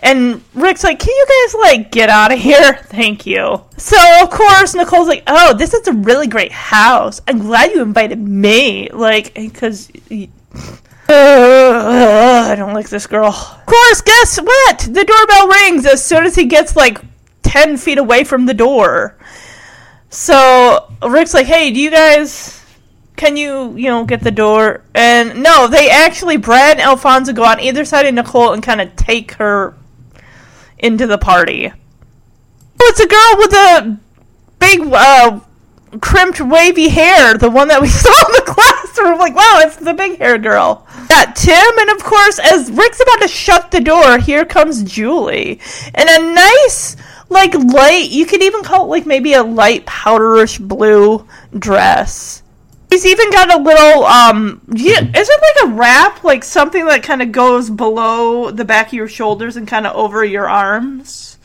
[0.00, 2.74] and Rick's like, can you guys like get out of here?
[2.84, 3.62] Thank you.
[3.78, 7.22] So of course, Nicole's like, oh, this is a really great house.
[7.26, 9.90] I'm glad you invited me, like, because.
[11.08, 13.26] I don't like this girl.
[13.26, 14.78] Of course, guess what?
[14.80, 16.98] The doorbell rings as soon as he gets like
[17.42, 19.16] 10 feet away from the door.
[20.10, 22.58] So Rick's like, hey, do you guys.
[23.16, 24.82] Can you, you know, get the door?
[24.94, 28.80] And no, they actually, Brad and Alfonso go on either side of Nicole and kind
[28.80, 29.74] of take her
[30.78, 31.70] into the party.
[31.70, 33.98] Oh, it's a girl with a
[34.58, 35.40] big, uh,
[36.00, 38.52] crimped wavy hair, the one that we saw in the
[39.02, 39.18] classroom.
[39.18, 40.86] Like, wow, it's the big hair girl.
[41.08, 45.60] Got Tim, and of course, as Rick's about to shut the door, here comes Julie.
[45.94, 46.96] And a nice,
[47.28, 51.26] like, light, you could even call it like maybe a light powderish blue
[51.58, 52.42] dress.
[52.90, 56.24] He's even got a little, um, yeah, is it like a wrap?
[56.24, 59.96] Like something that kind of goes below the back of your shoulders and kind of
[59.96, 61.38] over your arms?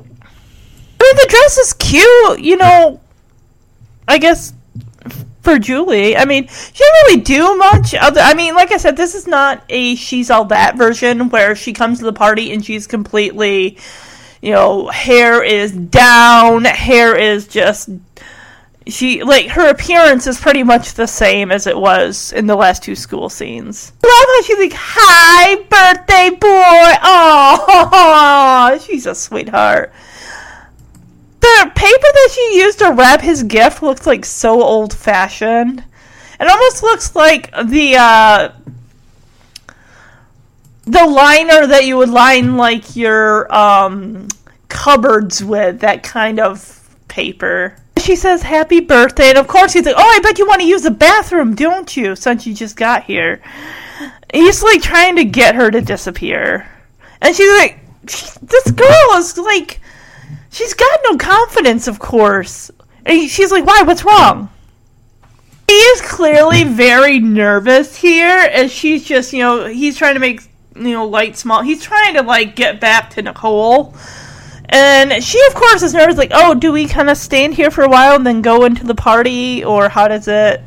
[0.00, 3.00] I mean, the dress is cute, you know.
[4.08, 4.54] I guess
[5.44, 7.94] for Julie, I mean, she didn't really do much.
[7.94, 11.54] Other, I mean, like I said, this is not a she's all that version where
[11.54, 13.78] she comes to the party and she's completely,
[14.40, 17.90] you know, hair is down, hair is just.
[18.86, 22.82] She like her appearance is pretty much the same as it was in the last
[22.82, 23.94] two school scenes.
[24.02, 29.90] Love how she's like, "Hi, birthday boy!" Oh, she's a sweetheart
[31.44, 35.84] the paper that she used to wrap his gift looks like so old fashioned.
[36.40, 38.52] It almost looks like the uh
[40.84, 44.28] the liner that you would line like your um
[44.68, 47.76] cupboards with, that kind of paper.
[47.98, 50.66] She says happy birthday and of course he's like, Oh, I bet you want to
[50.66, 53.42] use the bathroom, don't you, since you just got here.
[54.32, 56.68] He's like trying to get her to disappear.
[57.20, 57.80] And she's like
[58.42, 59.80] this girl is like
[60.54, 62.70] She's got no confidence, of course.
[63.04, 63.82] And she's like, why?
[63.82, 64.50] What's wrong?
[65.66, 70.42] He is clearly very nervous here, and she's just, you know, he's trying to make,
[70.76, 71.62] you know, light small.
[71.62, 73.96] He's trying to, like, get back to Nicole.
[74.66, 77.82] And she, of course, is nervous, like, oh, do we kind of stand here for
[77.82, 80.62] a while and then go into the party, or how does it.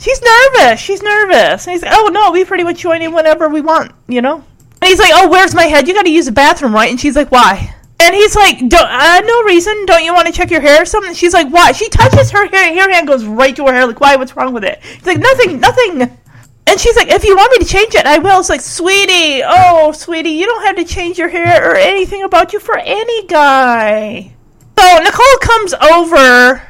[0.00, 0.80] She's nervous.
[0.80, 1.68] She's nervous.
[1.68, 4.38] And he's like, oh no, we pretty much join in whenever we want, you know.
[4.38, 5.86] And he's like, oh, where's my head?
[5.86, 6.90] You got to use the bathroom, right?
[6.90, 7.76] And she's like, why?
[8.02, 9.86] And he's like, uh, no reason.
[9.86, 11.14] Don't you want to check your hair or something?
[11.14, 11.70] She's like, why?
[11.70, 12.74] She touches her hair.
[12.74, 13.86] Her hand goes right to her hair.
[13.86, 14.16] Like, why?
[14.16, 14.82] What's wrong with it?
[14.82, 16.18] He's like, nothing, nothing.
[16.66, 18.40] And she's like, if you want me to change it, I will.
[18.40, 22.52] It's like, sweetie, oh, sweetie, you don't have to change your hair or anything about
[22.52, 24.34] you for any guy.
[24.78, 26.62] So Nicole comes over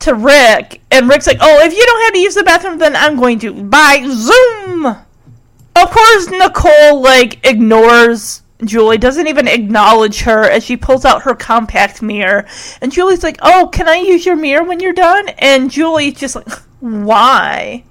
[0.00, 2.94] to Rick, and Rick's like, oh, if you don't have to use the bathroom, then
[2.94, 3.64] I'm going to.
[3.64, 4.06] Bye.
[4.06, 4.84] Zoom!
[4.84, 11.34] Of course, Nicole, like, ignores Julie, doesn't even acknowledge her as she pulls out her
[11.34, 12.46] compact mirror.
[12.80, 15.28] And Julie's like, oh, can I use your mirror when you're done?
[15.28, 16.48] And Julie's just like,
[16.80, 17.84] why?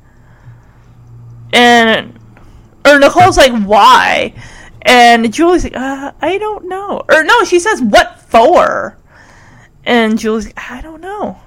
[1.54, 2.20] And
[2.86, 4.34] or Nicole's like, why?
[4.82, 7.02] And Julie's like, uh, I don't know.
[7.10, 8.98] Or no, she says, what for?
[9.84, 11.40] And Julie's like, I don't know.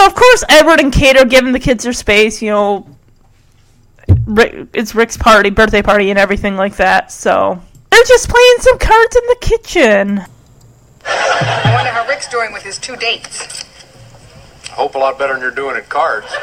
[0.00, 2.40] Of course, Edward and Kate are giving the kids their space.
[2.40, 2.88] You know,
[4.26, 7.10] Rick, it's Rick's party, birthday party, and everything like that.
[7.10, 7.60] So
[7.98, 10.24] they're just playing some cards in the kitchen.
[11.04, 13.64] I wonder how Rick's doing with his two dates.
[14.70, 16.28] I hope a lot better than you're doing at cards.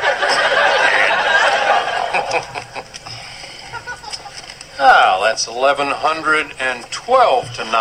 [4.78, 7.72] Ah, that's 1112 to 9.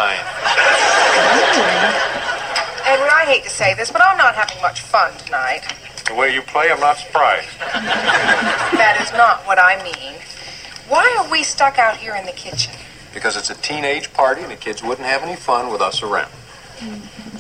[2.87, 5.63] Edward, I hate to say this, but I'm not having much fun tonight.
[6.07, 7.49] The way you play, I'm not surprised.
[8.79, 10.15] That is not what I mean.
[10.87, 12.73] Why are we stuck out here in the kitchen?
[13.15, 16.33] Because it's a teenage party and the kids wouldn't have any fun with us around.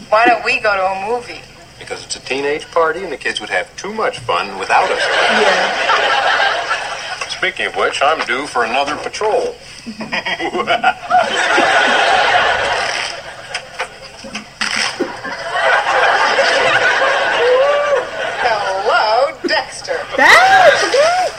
[0.09, 1.41] Why don't we go to a movie?
[1.81, 5.03] Because it's a teenage party and the kids would have too much fun without us
[5.05, 5.45] around.
[7.31, 9.57] Speaking of which, I'm due for another patrol.
[18.47, 19.99] Hello, Dexter.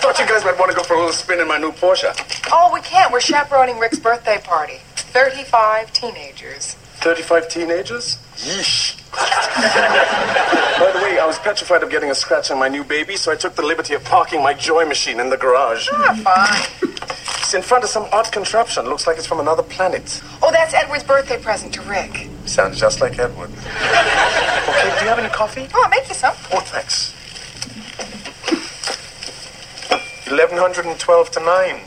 [0.02, 0.84] Thought you guys might want to go
[1.24, 2.14] for a little spin in my new Porsche.
[2.52, 3.12] Oh, we can't.
[3.12, 4.80] We're chaperoning Rick's birthday party.
[4.96, 6.76] 35 teenagers.
[7.02, 8.18] 35 teenagers?
[8.38, 9.02] Yeesh.
[9.12, 13.32] By the way, I was petrified of getting a scratch on my new baby, so
[13.32, 15.88] I took the liberty of parking my joy machine in the garage.
[15.92, 16.92] Ah, fine.
[17.40, 18.86] It's in front of some odd contraption.
[18.86, 20.22] Looks like it's from another planet.
[20.42, 22.28] Oh, that's Edward's birthday present to Rick.
[22.46, 23.52] Sounds just like Edward.
[23.52, 25.68] Okay, do you have any coffee?
[25.74, 26.34] Oh, I'll make you some.
[26.52, 27.15] Oh, thanks.
[30.38, 31.80] 1112 to 9.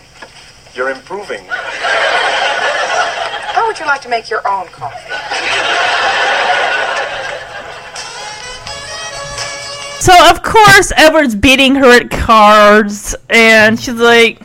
[0.75, 1.45] You're improving.
[3.53, 5.13] How would you like to make your own coffee?
[10.01, 14.41] So of course Edward's beating her at cards, and she's like,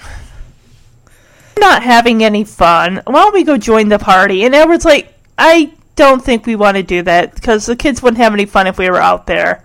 [1.58, 3.02] "Not having any fun.
[3.06, 6.76] Why don't we go join the party?" And Edward's like, "I don't think we want
[6.76, 9.64] to do that because the kids wouldn't have any fun if we were out there."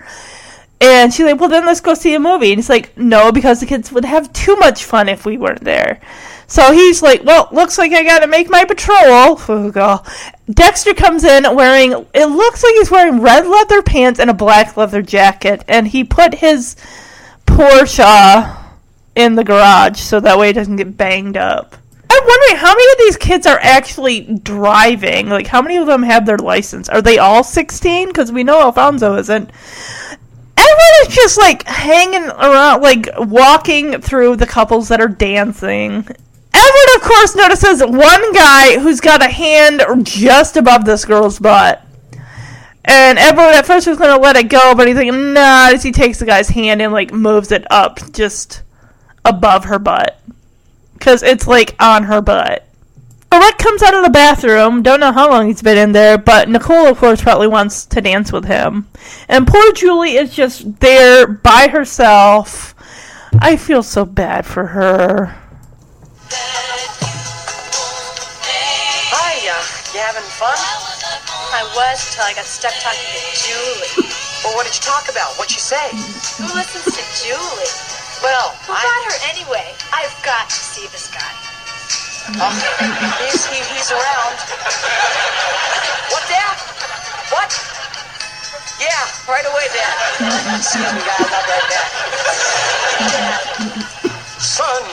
[0.80, 3.60] And she's like, "Well, then let's go see a movie." And he's like, "No, because
[3.60, 6.00] the kids would have too much fun if we weren't there."
[6.46, 10.06] So he's like, "Well, looks like I got to make my patrol." Oh, God.
[10.48, 14.76] Dexter comes in wearing it looks like he's wearing red leather pants and a black
[14.76, 16.76] leather jacket, and he put his
[17.46, 18.56] Porsche
[19.16, 21.76] in the garage so that way it doesn't get banged up.
[22.10, 25.28] I'm wondering how many of these kids are actually driving.
[25.28, 26.88] Like, how many of them have their license?
[26.88, 28.08] Are they all 16?
[28.08, 29.50] Because we know Alfonso isn't.
[30.58, 36.06] Everyone is just like hanging around, like walking through the couples that are dancing.
[36.52, 41.84] Edward, of course, notices one guy who's got a hand just above this girl's butt.
[42.84, 45.82] And Edward at first was going to let it go, but he's like, nah, as
[45.82, 48.62] he takes the guy's hand and like moves it up just
[49.24, 50.18] above her butt.
[50.94, 52.67] Because it's like on her butt.
[53.30, 56.16] So Rick comes out of the bathroom, don't know how long he's been in there,
[56.16, 58.88] but Nicole, of course, probably wants to dance with him.
[59.28, 62.74] And poor Julie is just there by herself.
[63.38, 65.36] I feel so bad for her.
[69.12, 70.56] Hi, uh, you having fun?
[71.52, 74.08] I was until I got stuck talking to Julie.
[74.42, 75.36] Well, what did you talk about?
[75.36, 75.90] What'd you say?
[76.40, 77.72] Who listens to Julie?
[78.24, 79.74] Well, Who got her anyway?
[79.92, 81.47] I've got to see this guy.
[82.36, 82.52] Uh,
[83.24, 84.36] he's, he, he's around.
[86.12, 86.56] What, Dad?
[87.32, 87.48] What?
[88.76, 89.96] Yeah, right away, Dad.
[90.60, 91.88] Excuse me, guys, I'll be right back.
[94.36, 94.84] Son!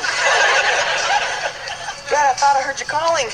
[2.08, 3.28] Dad, I thought I heard you calling.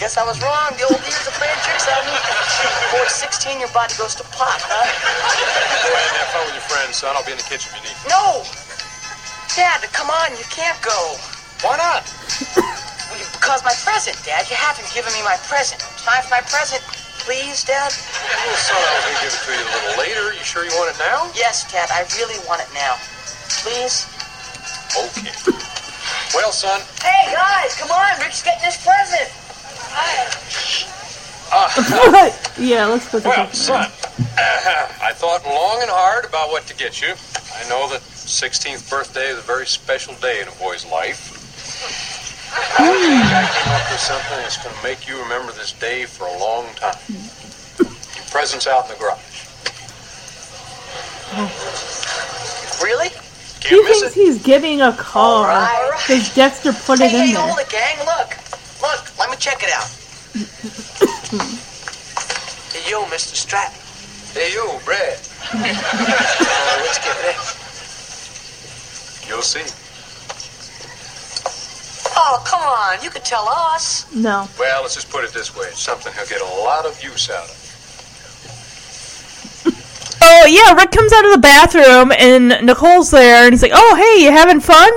[0.00, 0.72] Guess I was wrong.
[0.80, 2.16] The old years are playing tricks on me.
[2.96, 4.72] Boy, 16, your body goes to pot, huh?
[4.72, 7.12] Go ahead and have fun with your friends, son.
[7.12, 8.08] I'll be in the kitchen if you need me.
[8.08, 8.40] No!
[9.52, 11.20] Dad, come on, you can't go.
[11.60, 12.08] Why not?
[13.48, 14.44] Well, because my present, Dad.
[14.50, 15.80] You haven't given me my present.
[16.04, 16.84] Time for my present.
[17.24, 17.88] Please, Dad?
[17.88, 20.24] Well, son, I was going to give it to you a little later.
[20.36, 21.32] You sure you want it now?
[21.32, 23.00] Yes, Dad, I really want it now.
[23.64, 24.04] Please?
[24.92, 25.32] Okay.
[26.36, 28.20] Well, son, Hey, guys, come on.
[28.20, 29.32] Rick's getting his present.
[29.96, 30.28] Hi.
[31.48, 32.28] Uh,
[32.60, 33.88] yeah, let's put the well, picture son,
[35.00, 37.16] I thought long and hard about what to get you.
[37.56, 42.07] I know that 16th birthday is a very special day in a boy's life.
[42.52, 46.04] I think I came up with something that's going to make you remember this day
[46.04, 46.96] for a long time.
[47.78, 49.46] Your present's out in the garage.
[52.82, 53.08] Really?
[53.60, 55.98] He thinks he's giving a car Alright.
[56.06, 57.42] because Dexter put hey, it in hey, there.
[57.42, 57.98] hold it, gang.
[57.98, 58.36] Look.
[58.80, 59.90] Look, let me check it out.
[62.72, 63.34] hey, yo, Mr.
[63.34, 63.78] Stratton.
[64.32, 65.18] Hey, you, Brad.
[65.50, 67.36] Uh, let's get it.
[69.28, 69.64] You'll see.
[72.16, 73.02] Oh, come on.
[73.02, 74.12] You can tell us.
[74.14, 74.48] No.
[74.58, 75.66] Well, let's just put it this way.
[75.68, 77.54] It's something he'll get a lot of use out of.
[80.20, 83.94] Oh yeah, Rick comes out of the bathroom and Nicole's there, and he's like, "Oh
[83.94, 84.90] hey, you having fun?"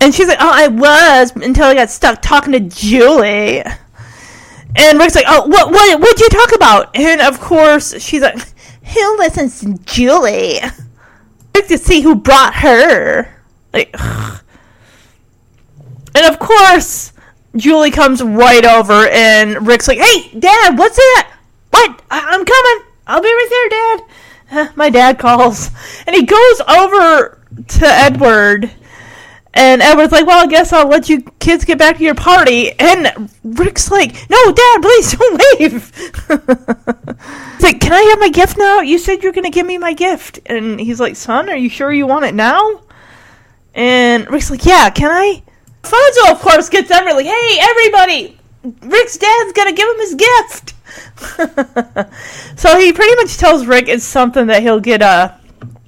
[0.00, 3.64] And she's like, "Oh, I was until I got stuck talking to Julie."
[4.76, 8.38] And Rick's like, "Oh, what what what'd you talk about?" And of course, she's like,
[8.94, 10.60] "Who listens to Julie?"
[11.54, 13.34] Rick to see who brought her.
[13.72, 13.94] Like,
[16.18, 17.12] and of course,
[17.56, 21.30] Julie comes right over, and Rick's like, "Hey, Dad, what's that?
[21.70, 22.02] What?
[22.10, 22.86] I- I'm coming.
[23.06, 24.02] I'll be right there, Dad."
[24.50, 25.70] Uh, my dad calls,
[26.06, 28.70] and he goes over to Edward,
[29.54, 32.72] and Edward's like, "Well, I guess I'll let you kids get back to your party."
[32.78, 38.56] And Rick's like, "No, Dad, please don't leave." he's like, "Can I have my gift
[38.58, 38.80] now?
[38.80, 41.92] You said you're gonna give me my gift." And he's like, "Son, are you sure
[41.92, 42.80] you want it now?"
[43.74, 45.42] And Rick's like, "Yeah, can I?"
[45.88, 48.38] Fonzo, of course, gets Edward like, "Hey, everybody!
[48.82, 50.74] Rick's dad's gonna give him his gift."
[52.58, 55.38] so he pretty much tells Rick it's something that he'll get a,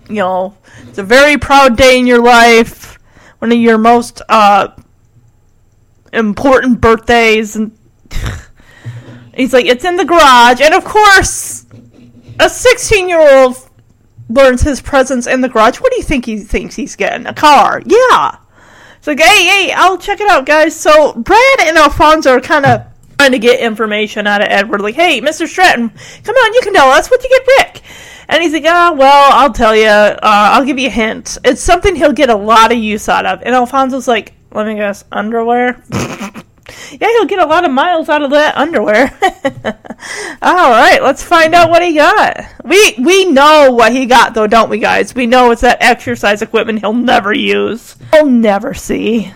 [0.08, 0.56] you know,
[0.88, 2.98] it's a very proud day in your life,
[3.38, 4.68] one of your most uh
[6.12, 7.76] important birthdays, and
[9.34, 11.66] he's like, it's in the garage, and of course,
[12.38, 13.56] a sixteen-year-old
[14.30, 15.80] learns his presence in the garage.
[15.80, 17.26] What do you think he thinks he's getting?
[17.26, 17.82] A car?
[17.84, 18.36] Yeah.
[19.00, 20.78] It's like, hey, hey, I'll check it out, guys.
[20.78, 22.82] So Brad and Alfonso are kind of
[23.16, 24.82] trying to get information out of Edward.
[24.82, 25.48] Like, hey, Mr.
[25.48, 25.88] Stratton,
[26.22, 27.82] come on, you can tell us what you get Rick.
[28.28, 29.86] And he's like, ah, well, I'll tell you.
[29.86, 31.38] Uh, I'll give you a hint.
[31.46, 33.40] It's something he'll get a lot of use out of.
[33.42, 35.82] And Alfonso's like, let me guess, underwear?
[36.92, 39.10] yeah, he'll get a lot of miles out of that underwear.
[40.42, 42.38] All right, let's find out what he got.
[42.64, 45.14] We we know what he got though, don't we, guys?
[45.14, 47.96] We know it's that exercise equipment he'll never use.
[48.12, 49.32] He'll never see.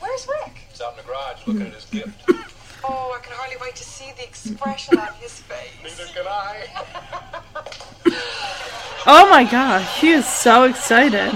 [0.00, 0.54] Where's Rick?
[0.70, 2.22] He's out in the garage looking at his gift.
[2.84, 5.70] Oh, I can hardly wait to see the expression on his face.
[5.84, 6.66] Neither can I.
[9.04, 11.32] Oh my gosh, she is so excited.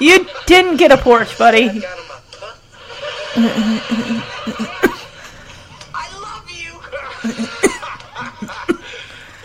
[0.00, 1.82] You didn't get a Porsche, buddy.
[5.94, 6.72] I love you.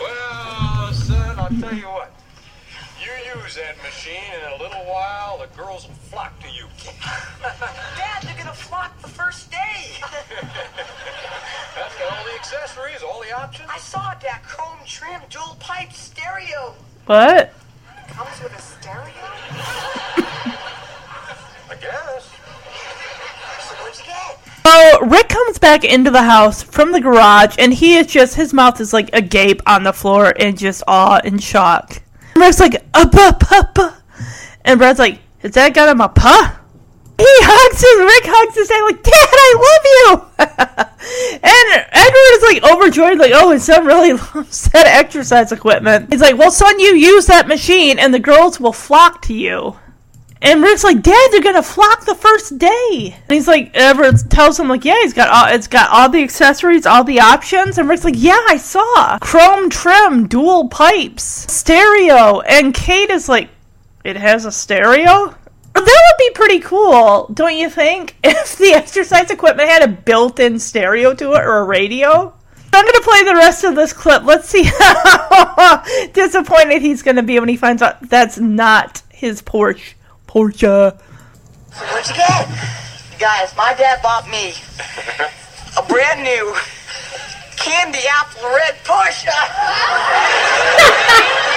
[0.00, 2.12] well, son, I'll tell you what.
[3.02, 3.10] You
[3.42, 6.66] use that machine, and in a little while, the girls will flock to you.
[7.96, 10.00] Dad, they're gonna flock the first day.
[11.76, 13.68] That's got all the accessories, all the options.
[13.70, 16.74] I saw that chrome trim dual pipe stereo.
[17.06, 17.52] What?
[18.08, 18.60] Comes with a
[18.90, 19.12] stereo?
[21.70, 22.30] I guess.
[23.60, 24.38] So what'd you get?
[24.64, 28.52] Oh, Rick comes back into the house from the garage, and he is just his
[28.52, 32.02] mouth is like agape on the floor in just awe and shock.
[32.34, 34.02] And Rick's like, pa, pa, pa.
[34.64, 36.59] and Brad's like, "Is that got him a pa?"
[37.20, 40.06] He hugs his Rick hugs his dad like, "Dad, I love you!"
[41.44, 46.20] and Edward is like overjoyed, like, "Oh, his son really loves that exercise equipment." He's
[46.22, 49.76] like, "Well, son, you use that machine, and the girls will flock to you."
[50.42, 53.14] And Rick's like, Dad, they're gonna flock the first day.
[53.28, 56.22] And he's like, Everett tells him like, yeah, he's got all, it's got all the
[56.22, 57.76] accessories, all the options.
[57.76, 62.40] And Rick's like, yeah, I saw chrome trim, dual pipes, stereo.
[62.40, 63.50] And Kate is like,
[64.02, 65.34] it has a stereo.
[65.74, 68.16] That would be pretty cool, don't you think?
[68.24, 72.32] If the exercise equipment had a built-in stereo to it or a radio.
[72.72, 74.22] I'm gonna play the rest of this clip.
[74.24, 75.82] Let's see how
[76.12, 79.94] disappointed he's gonna be when he finds out that's not his Porsche.
[80.28, 80.98] Porsche.
[81.72, 82.48] So what'd you get?
[83.18, 84.54] Guys, my dad bought me
[85.76, 86.54] a brand new
[87.56, 89.30] candy apple red Porsche.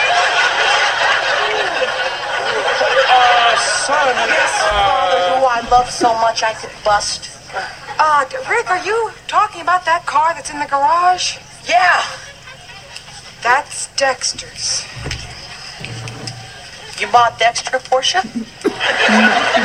[3.64, 7.30] Uh, Yes, Father, who I love so much I could bust.
[8.00, 11.38] Uh, Rick, are you talking about that car that's in the garage?
[11.68, 12.04] Yeah.
[13.42, 14.86] That's Dexter's.
[17.00, 18.22] You bought Dexter a Porsche?
[18.24, 18.70] he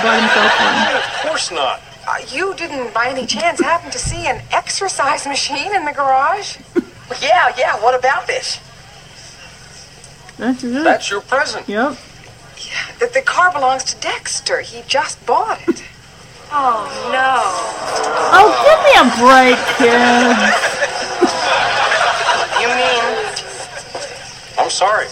[0.02, 0.96] bought himself one.
[0.96, 1.80] Of course not.
[2.06, 6.56] Uh, you didn't, by any chance, happen to see an exercise machine in the garage?
[7.22, 7.80] yeah, yeah.
[7.82, 8.60] What about it?
[10.38, 10.84] That's it.
[10.84, 11.68] That's your present.
[11.68, 11.96] Yep.
[12.98, 14.60] The, the car belongs to Dexter.
[14.60, 15.82] He just bought it.
[16.50, 17.42] Oh, no.
[18.32, 20.36] Oh, give me a break, kid.
[22.60, 23.04] You mean?
[24.58, 25.06] I'm sorry.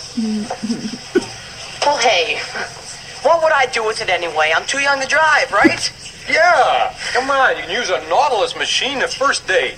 [1.84, 2.40] Well, hey.
[3.22, 4.52] What would I do with it anyway?
[4.54, 5.92] I'm too young to drive, right?
[6.30, 6.94] Yeah.
[7.12, 9.76] Come on, you can use a Nautilus machine the first date.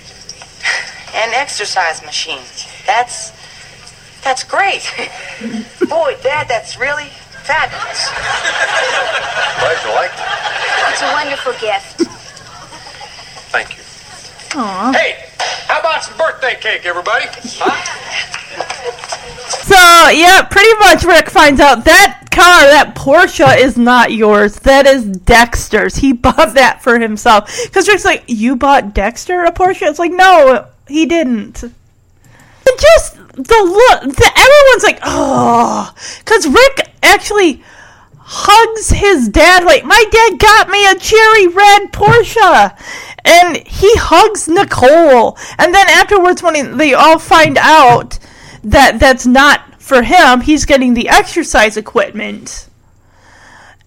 [1.13, 2.41] An exercise machine.
[2.85, 3.31] That's
[4.23, 4.83] that's great.
[5.89, 7.09] Boy, Dad, that's really
[7.49, 8.13] fabulous.
[9.57, 10.29] Glad you liked it.
[10.93, 12.05] It's a wonderful gift.
[13.49, 13.83] Thank you.
[14.59, 14.93] Aw.
[14.93, 15.25] Hey,
[15.65, 17.25] how about some birthday cake, everybody?
[17.57, 17.73] Huh?
[19.65, 24.55] So, yeah, pretty much Rick finds out that car, that Porsche, is not yours.
[24.59, 25.95] That is Dexter's.
[25.95, 27.51] He bought that for himself.
[27.65, 29.89] Because Rick's like, You bought Dexter a Porsche?
[29.89, 31.63] It's like, No, he didn't.
[31.63, 35.93] And just the look, the, everyone's like, Oh.
[36.19, 37.63] Because Rick actually
[38.31, 42.77] hugs his dad, like, My dad got me a cherry red Porsche.
[43.25, 45.37] And he hugs Nicole.
[45.57, 48.19] And then afterwards, when he, they all find out
[48.63, 50.41] that that's not for him.
[50.41, 52.69] He's getting the exercise equipment.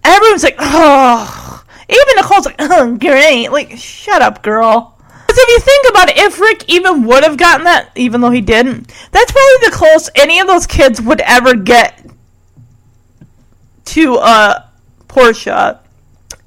[0.03, 1.63] Everyone's like, oh.
[1.89, 3.49] Even Nicole's like, oh, great.
[3.49, 4.97] Like, shut up, girl.
[5.25, 8.29] Because if you think about it, if Rick even would have gotten that, even though
[8.29, 12.12] he didn't, that's probably the closest any of those kids would ever get
[13.85, 15.79] to uh, a Porsche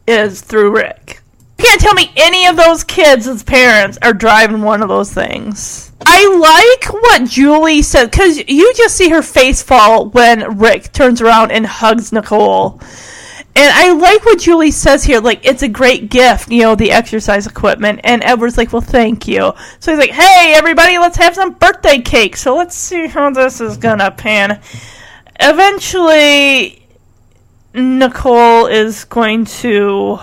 [0.06, 1.22] is through Rick.
[1.58, 5.12] You can't tell me any of those kids as parents are driving one of those
[5.12, 5.92] things.
[6.04, 11.20] I like what Julie said because you just see her face fall when Rick turns
[11.22, 12.80] around and hugs Nicole.
[13.58, 16.92] And I like what Julie says here, like, it's a great gift, you know, the
[16.92, 18.00] exercise equipment.
[18.04, 19.54] And Edward's like, well, thank you.
[19.80, 22.36] So he's like, hey, everybody, let's have some birthday cake.
[22.36, 24.60] So let's see how this is gonna pan.
[25.40, 26.85] Eventually,
[27.76, 30.18] Nicole is going to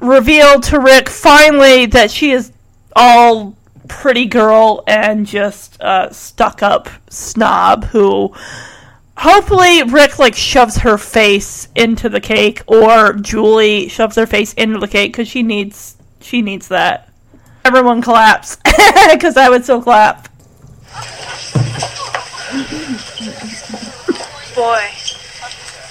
[0.00, 2.52] reveal to Rick finally that she is
[2.94, 3.56] all
[3.88, 8.32] pretty girl and just uh, stuck up snob who
[9.16, 14.78] hopefully Rick like shoves her face into the cake or Julie shoves her face into
[14.78, 17.08] the cake because she needs she needs that.
[17.64, 18.56] Everyone claps
[19.10, 20.28] because I would still clap.
[24.54, 24.88] Boy,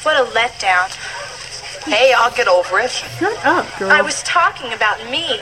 [0.05, 0.89] what a letdown.
[1.85, 2.91] Hey, I'll get over it.
[2.91, 3.91] Shut up, girl.
[3.91, 5.39] I was talking about me.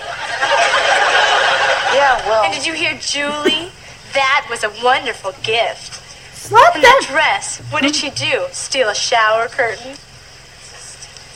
[1.93, 2.43] Yeah, well.
[2.43, 3.71] And did you hear Julie?
[4.13, 6.01] That was a wonderful gift.
[6.35, 8.45] Slap And that dress, what did she do?
[8.51, 9.95] Steal a shower curtain?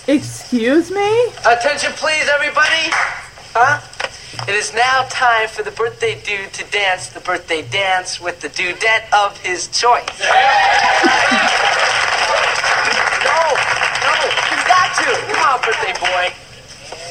[0.07, 1.27] Excuse me?
[1.45, 2.91] Attention, please, everybody.
[3.53, 3.81] Huh?
[4.45, 8.49] It is now time for the birthday dude to dance the birthday dance with the
[8.49, 10.05] dudette of his choice.
[10.19, 10.29] no,
[14.03, 14.13] no,
[14.47, 15.05] he's got to.
[15.31, 16.33] Come on, birthday boy.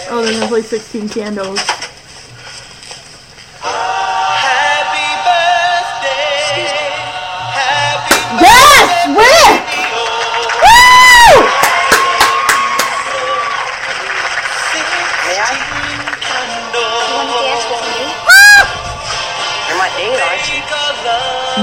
[0.09, 1.61] Oh, they're gonna play 16 candles.
[3.61, 4.45] Happy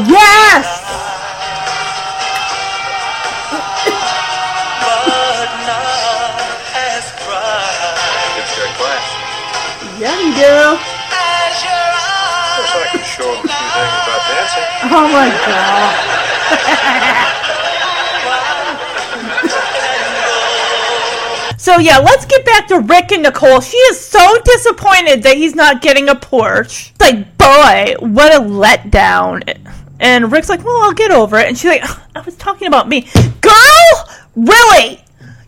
[0.08, 0.68] Yes!
[10.00, 10.44] Yeah, you do.
[12.76, 14.68] I can show them a few things about dancing.
[14.92, 15.94] Oh my god.
[21.64, 23.62] So yeah, let's get back to Rick and Nicole.
[23.62, 26.92] She is so disappointed that he's not getting a Porsche.
[27.00, 29.44] Like, boy, what a letdown.
[30.04, 31.48] And Rick's like, well, I'll get over it.
[31.48, 33.08] And she's like, I was talking about me.
[33.40, 35.02] Girl, really?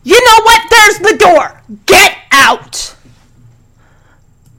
[0.04, 0.62] You know what?
[0.70, 1.62] There's the door.
[1.86, 2.96] Get out.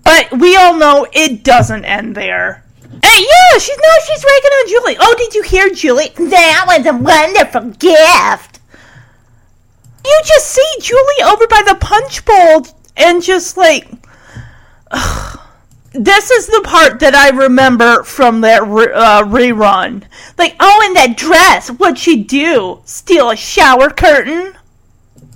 [0.04, 2.62] But we all know it doesn't end there.
[2.82, 4.96] Hey, yeah, she's no, she's ragging on Julie.
[5.00, 6.10] Oh, did you hear, Julie?
[6.14, 8.60] That was a wonderful gift.
[10.04, 12.66] You just see Julie over by the punch bowl
[12.98, 13.88] and just like.
[15.98, 20.04] This is the part that I remember from that re- uh, rerun.
[20.36, 22.80] Like, oh, in that dress, what'd she do?
[22.84, 24.54] Steal a shower curtain?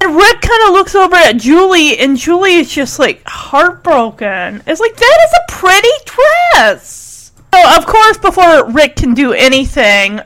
[0.03, 4.63] And Rick kind of looks over at Julie, and Julie is just like heartbroken.
[4.67, 7.33] It's like, that is a pretty dress.
[7.53, 10.21] So of course, before Rick can do anything,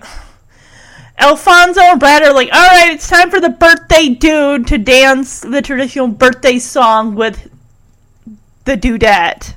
[1.19, 5.40] Alfonso and Brad are like, all right, it's time for the birthday dude to dance
[5.40, 7.51] the traditional birthday song with
[8.65, 9.55] the dudette.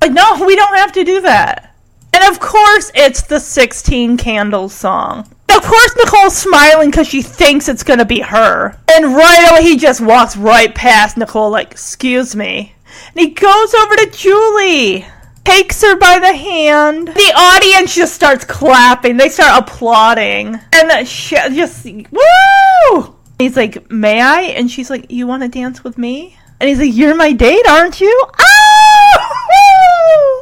[0.00, 1.74] Like, no, we don't have to do that.
[2.12, 5.28] And of course, it's the 16 Candles song.
[5.50, 8.76] Of course, Nicole's smiling because she thinks it's going to be her.
[8.90, 12.74] And right away, he just walks right past Nicole, like, excuse me.
[13.08, 15.06] And he goes over to Julie,
[15.44, 17.08] takes her by the hand.
[17.08, 19.16] The audience just starts clapping.
[19.16, 20.58] They start applauding.
[20.72, 23.14] And the sh- just, woo!
[23.38, 24.40] He's like, may I?
[24.42, 26.36] And she's like, you want to dance with me?
[26.60, 28.22] And he's like, you're my date, aren't you?
[28.38, 29.44] Oh!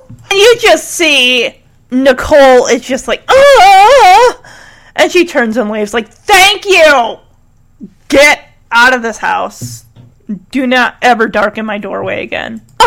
[0.09, 4.41] And you just see Nicole is just like, ah!
[4.97, 7.19] And she turns and waves like, thank you!
[8.09, 9.85] Get out of this house.
[10.51, 12.63] Do not ever darken my doorway again.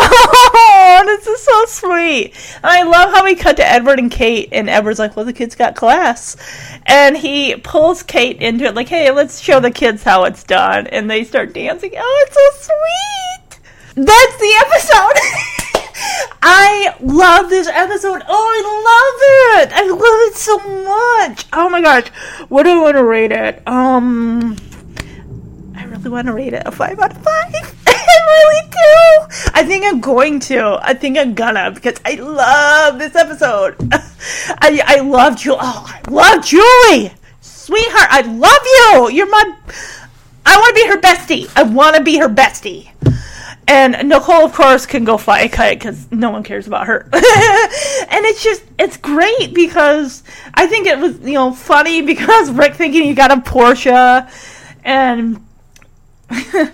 [0.62, 2.34] Oh, this is so sweet.
[2.56, 5.32] And I love how we cut to Edward and Kate, and Edward's like, well, the
[5.32, 6.36] kids got class.
[6.84, 10.86] And he pulls Kate into it, like, hey, let's show the kids how it's done.
[10.88, 11.92] And they start dancing.
[11.96, 13.60] Oh, it's so sweet.
[13.94, 15.66] That's the episode.
[16.42, 18.22] I love this episode.
[18.26, 19.72] Oh, I love it.
[19.74, 21.46] I love it so much.
[21.52, 22.08] Oh my gosh.
[22.48, 23.66] What do I want to rate it?
[23.66, 24.56] Um,
[25.76, 27.54] I really want to rate it a five out of five.
[27.86, 29.50] I really do.
[29.54, 30.78] I think I'm going to.
[30.82, 33.76] I think I'm gonna because I love this episode.
[33.92, 35.58] I I love Julie.
[35.60, 38.08] Oh, I love Julie, sweetheart.
[38.10, 39.16] I love you.
[39.16, 39.56] You're my.
[40.46, 41.52] I want to be her bestie.
[41.56, 42.90] I want to be her bestie.
[43.70, 47.04] And Nicole, of course, can go fly a kite because no one cares about her.
[47.12, 50.24] and it's just, it's great because
[50.54, 54.28] I think it was, you know, funny because Rick thinking he got a Porsche
[54.82, 55.46] and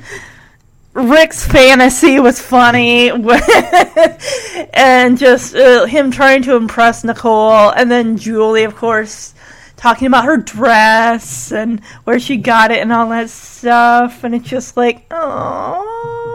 [0.95, 8.65] Rick's fantasy was funny, and just uh, him trying to impress Nicole, and then Julie,
[8.65, 9.35] of course,
[9.77, 14.49] talking about her dress and where she got it and all that stuff, and it's
[14.49, 16.26] just like, oh.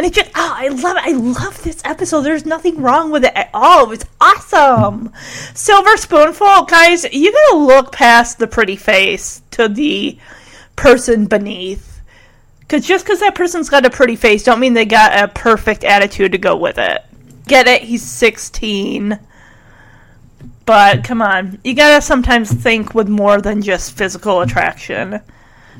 [0.00, 1.02] And it just, oh, I love it.
[1.04, 2.22] I love this episode.
[2.22, 3.92] There's nothing wrong with it at all.
[3.92, 5.12] It's awesome.
[5.52, 10.16] Silver Spoonful, guys, you gotta look past the pretty face to the
[10.74, 12.00] person beneath.
[12.60, 15.84] Because just because that person's got a pretty face, don't mean they got a perfect
[15.84, 17.04] attitude to go with it.
[17.46, 17.82] Get it?
[17.82, 19.18] He's 16.
[20.64, 25.20] But come on, you gotta sometimes think with more than just physical attraction.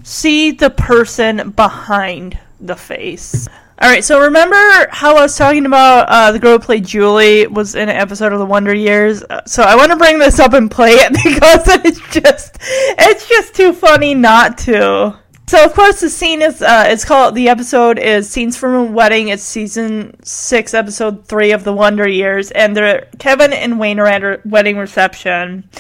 [0.03, 3.49] See the person behind the face.
[3.83, 7.75] Alright, so remember how I was talking about uh, the girl who played Julie was
[7.75, 9.23] in an episode of The Wonder Years?
[9.23, 13.27] Uh, so I want to bring this up and play it because it's just it's
[13.27, 15.19] just too funny not to.
[15.47, 18.85] So of course the scene is uh, it's called the episode is scenes from a
[18.85, 19.29] wedding.
[19.29, 24.07] It's season six, episode three of the Wonder Years, and they're Kevin and Wayne are
[24.07, 25.71] at a wedding reception,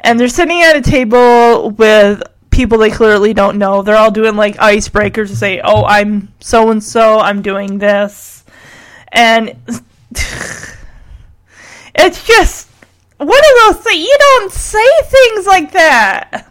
[0.00, 2.22] and they're sitting at a table with
[2.54, 3.82] people they clearly don't know.
[3.82, 7.18] They're all doing like icebreakers to say, "Oh, I'm so and so.
[7.18, 8.44] I'm doing this,"
[9.08, 9.48] and
[11.94, 12.70] it's just
[13.18, 13.98] one of those things.
[13.98, 16.50] You don't say things like that.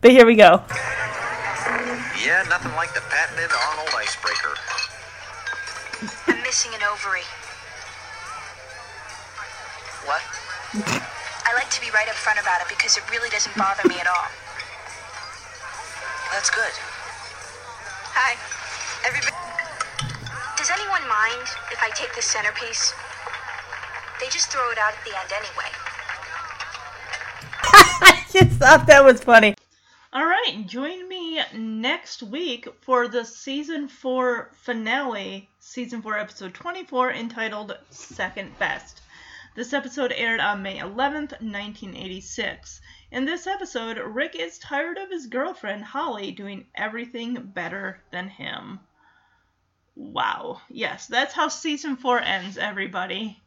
[0.00, 0.62] But here we go.
[2.24, 4.54] Yeah, nothing like the patented Arnold icebreaker.
[6.26, 7.22] I'm missing an ovary.
[10.06, 10.22] What?
[11.46, 13.98] I like to be right up front about it because it really doesn't bother me
[14.00, 14.45] at all.
[16.32, 16.72] That's good.
[18.14, 18.36] Hi.
[19.06, 19.36] Everybody.
[20.56, 22.92] Does anyone mind if I take this centerpiece?
[24.20, 25.70] They just throw it out at the end anyway.
[28.02, 29.54] I just thought that was funny.
[30.12, 37.12] All right, join me next week for the season four finale, season four, episode 24,
[37.12, 39.02] entitled Second Best.
[39.54, 42.80] This episode aired on May 11th, 1986.
[43.16, 48.80] In this episode, Rick is tired of his girlfriend, Holly, doing everything better than him.
[49.94, 50.60] Wow.
[50.68, 53.40] Yes, that's how season four ends, everybody.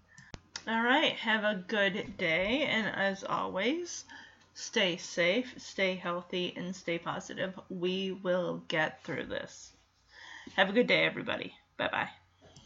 [0.68, 4.06] All right, have a good day, and as always,
[4.56, 7.54] stay safe, stay healthy, and stay positive.
[7.70, 9.72] We will get through this.
[10.56, 11.54] Have a good day, everybody.
[11.78, 12.10] Bye bye.